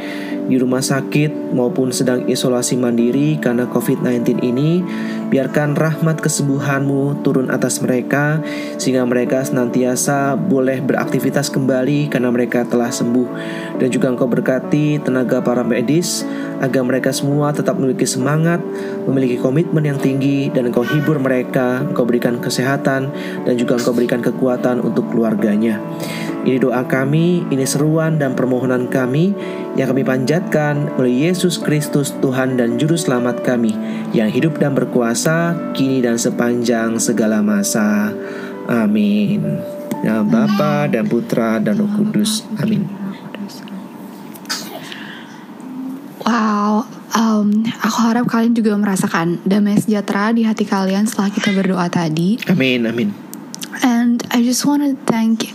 di 0.50 0.60
rumah 0.60 0.84
sakit 0.84 1.56
maupun 1.56 1.94
sedang 1.94 2.26
isolasi 2.28 2.76
mandiri 2.76 3.38
karena 3.40 3.70
COVID-19 3.70 4.44
ini. 4.44 4.84
Biarkan 5.30 5.76
rahmat 5.78 6.20
kesembuhanmu 6.20 7.24
turun 7.24 7.52
atas 7.52 7.80
mereka 7.80 8.44
sehingga 8.76 9.06
mereka 9.08 9.44
senantiasa 9.44 10.36
boleh 10.36 10.84
beraktivitas 10.84 11.52
kembali 11.52 12.12
karena 12.12 12.32
mereka 12.34 12.68
telah 12.68 12.90
sembuh. 12.90 13.28
Dan 13.80 13.88
juga 13.92 14.12
engkau 14.12 14.28
berkati 14.28 15.00
tenaga 15.04 15.40
para 15.44 15.62
medis 15.62 16.24
agar 16.64 16.84
mereka 16.88 17.12
semua 17.12 17.52
tetap 17.52 17.76
memiliki 17.76 18.08
semangat, 18.08 18.64
memiliki 19.06 19.40
komitmen 19.40 19.84
yang 19.84 20.00
tinggi 20.00 20.48
dan 20.52 20.72
engkau 20.72 20.88
hibur 20.88 21.20
mereka, 21.20 21.84
engkau 21.84 22.08
berikan 22.08 22.40
kesehatan 22.40 23.12
dan 23.44 23.54
juga 23.60 23.76
engkau 23.76 23.92
berikan 23.92 24.24
kekuatan 24.24 24.80
untuk 24.80 25.12
keluarganya. 25.12 25.82
Ini 26.44 26.60
doa 26.60 26.84
kami, 26.84 27.48
ini 27.48 27.64
seruan 27.64 28.20
dan 28.20 28.36
permohonan 28.36 28.92
kami 28.92 29.32
yang 29.74 29.90
kami 29.90 30.06
panjatkan 30.06 30.94
oleh 31.02 31.30
Yesus 31.30 31.58
Kristus 31.58 32.14
Tuhan 32.22 32.62
dan 32.62 32.78
Juru 32.78 32.94
Selamat 32.94 33.42
kami 33.42 33.74
yang 34.14 34.30
hidup 34.30 34.62
dan 34.62 34.78
berkuasa 34.78 35.58
kini 35.74 35.98
dan 35.98 36.22
sepanjang 36.22 37.02
segala 37.02 37.42
masa. 37.42 38.14
Amin. 38.70 39.42
Ya 40.06 40.22
Bapa 40.22 40.86
dan 40.92 41.10
Putra 41.10 41.58
dan 41.58 41.82
Roh 41.82 41.90
Kudus. 41.90 42.46
Amin. 42.62 42.86
Wow, 46.24 46.88
um, 47.18 47.68
aku 47.84 47.98
harap 48.00 48.30
kalian 48.32 48.56
juga 48.56 48.78
merasakan 48.80 49.44
damai 49.44 49.76
sejahtera 49.76 50.32
di 50.32 50.48
hati 50.48 50.64
kalian 50.64 51.04
setelah 51.04 51.34
kita 51.34 51.52
berdoa 51.52 51.90
tadi. 51.92 52.40
Amin. 52.48 52.86
Amin. 52.88 53.12
And 53.82 54.22
I 54.30 54.46
just 54.46 54.64
want 54.64 54.86
to 54.86 54.96
thank 55.10 55.50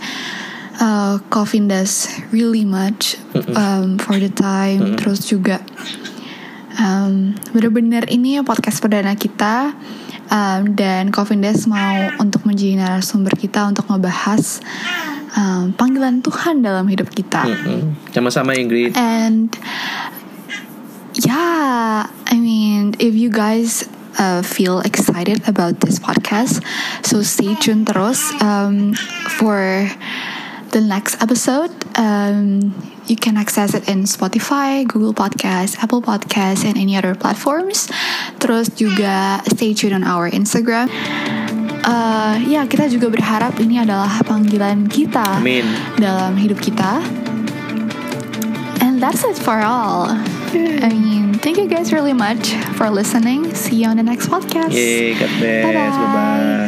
uh, 0.80 1.18
Covindas 1.28 2.08
really 2.30 2.64
much 2.64 3.18
um, 3.54 3.98
for 3.98 4.16
the 4.16 4.30
time. 4.30 4.96
Terus 4.96 5.26
juga 5.26 5.60
um, 6.78 7.34
bener-bener 7.52 8.06
ini 8.08 8.40
podcast 8.46 8.78
perdana 8.80 9.18
kita 9.18 9.74
um, 10.30 10.72
dan 10.72 11.10
Covindas 11.10 11.66
mau 11.66 12.14
untuk 12.22 12.46
menjadi 12.46 12.78
narasumber 12.78 13.34
kita 13.34 13.68
untuk 13.68 13.90
ngebahas 13.90 14.62
um, 15.36 15.74
panggilan 15.74 16.22
Tuhan 16.22 16.62
dalam 16.62 16.86
hidup 16.88 17.10
kita. 17.12 17.44
Sama-sama 18.14 18.54
Ingrid. 18.54 18.94
And 18.94 19.52
yeah, 21.18 22.06
I 22.30 22.36
mean, 22.38 22.94
if 23.02 23.18
you 23.18 23.28
guys 23.28 23.86
uh, 24.18 24.42
feel 24.42 24.80
excited 24.86 25.42
about 25.50 25.80
this 25.82 25.98
podcast, 25.98 26.62
so 27.02 27.22
stay 27.22 27.58
tuned 27.58 27.90
terus 27.90 28.22
um, 28.40 28.94
for 29.38 29.90
the 30.70 30.80
next 30.80 31.20
episode. 31.22 31.70
Um, 31.98 32.74
you 33.06 33.16
can 33.16 33.36
access 33.36 33.74
it 33.74 33.88
in 33.88 34.04
Spotify, 34.04 34.86
Google 34.86 35.14
Podcast, 35.14 35.78
Apple 35.82 36.02
Podcast, 36.02 36.64
and 36.64 36.76
any 36.76 36.96
other 36.96 37.14
platforms. 37.14 37.88
Terus 38.38 38.68
juga 38.76 39.40
stay 39.48 39.72
tuned 39.72 39.96
on 39.96 40.04
our 40.04 40.28
Instagram. 40.28 40.92
Uh, 41.88 42.36
ya, 42.44 42.68
kita 42.68 42.92
juga 42.92 43.08
berharap 43.08 43.56
ini 43.64 43.80
adalah 43.80 44.20
panggilan 44.20 44.92
kita 44.92 45.40
Amin. 45.40 45.64
dalam 45.96 46.36
hidup 46.36 46.60
kita. 46.60 47.00
And 48.84 49.00
that's 49.00 49.24
it 49.24 49.40
for 49.40 49.64
all. 49.64 50.12
I 50.52 50.88
mean, 50.92 51.38
thank 51.40 51.56
you 51.56 51.68
guys 51.68 51.92
really 51.92 52.12
much 52.16 52.52
for 52.76 52.88
listening. 52.90 53.54
See 53.54 53.84
you 53.84 53.88
on 53.88 53.96
the 53.96 54.04
next 54.04 54.28
podcast. 54.28 54.72
Yeay, 54.72 55.16
God 55.16 55.32
bless. 55.40 55.64
Bye-bye. 55.64 55.90
Bye-bye. 55.92 56.67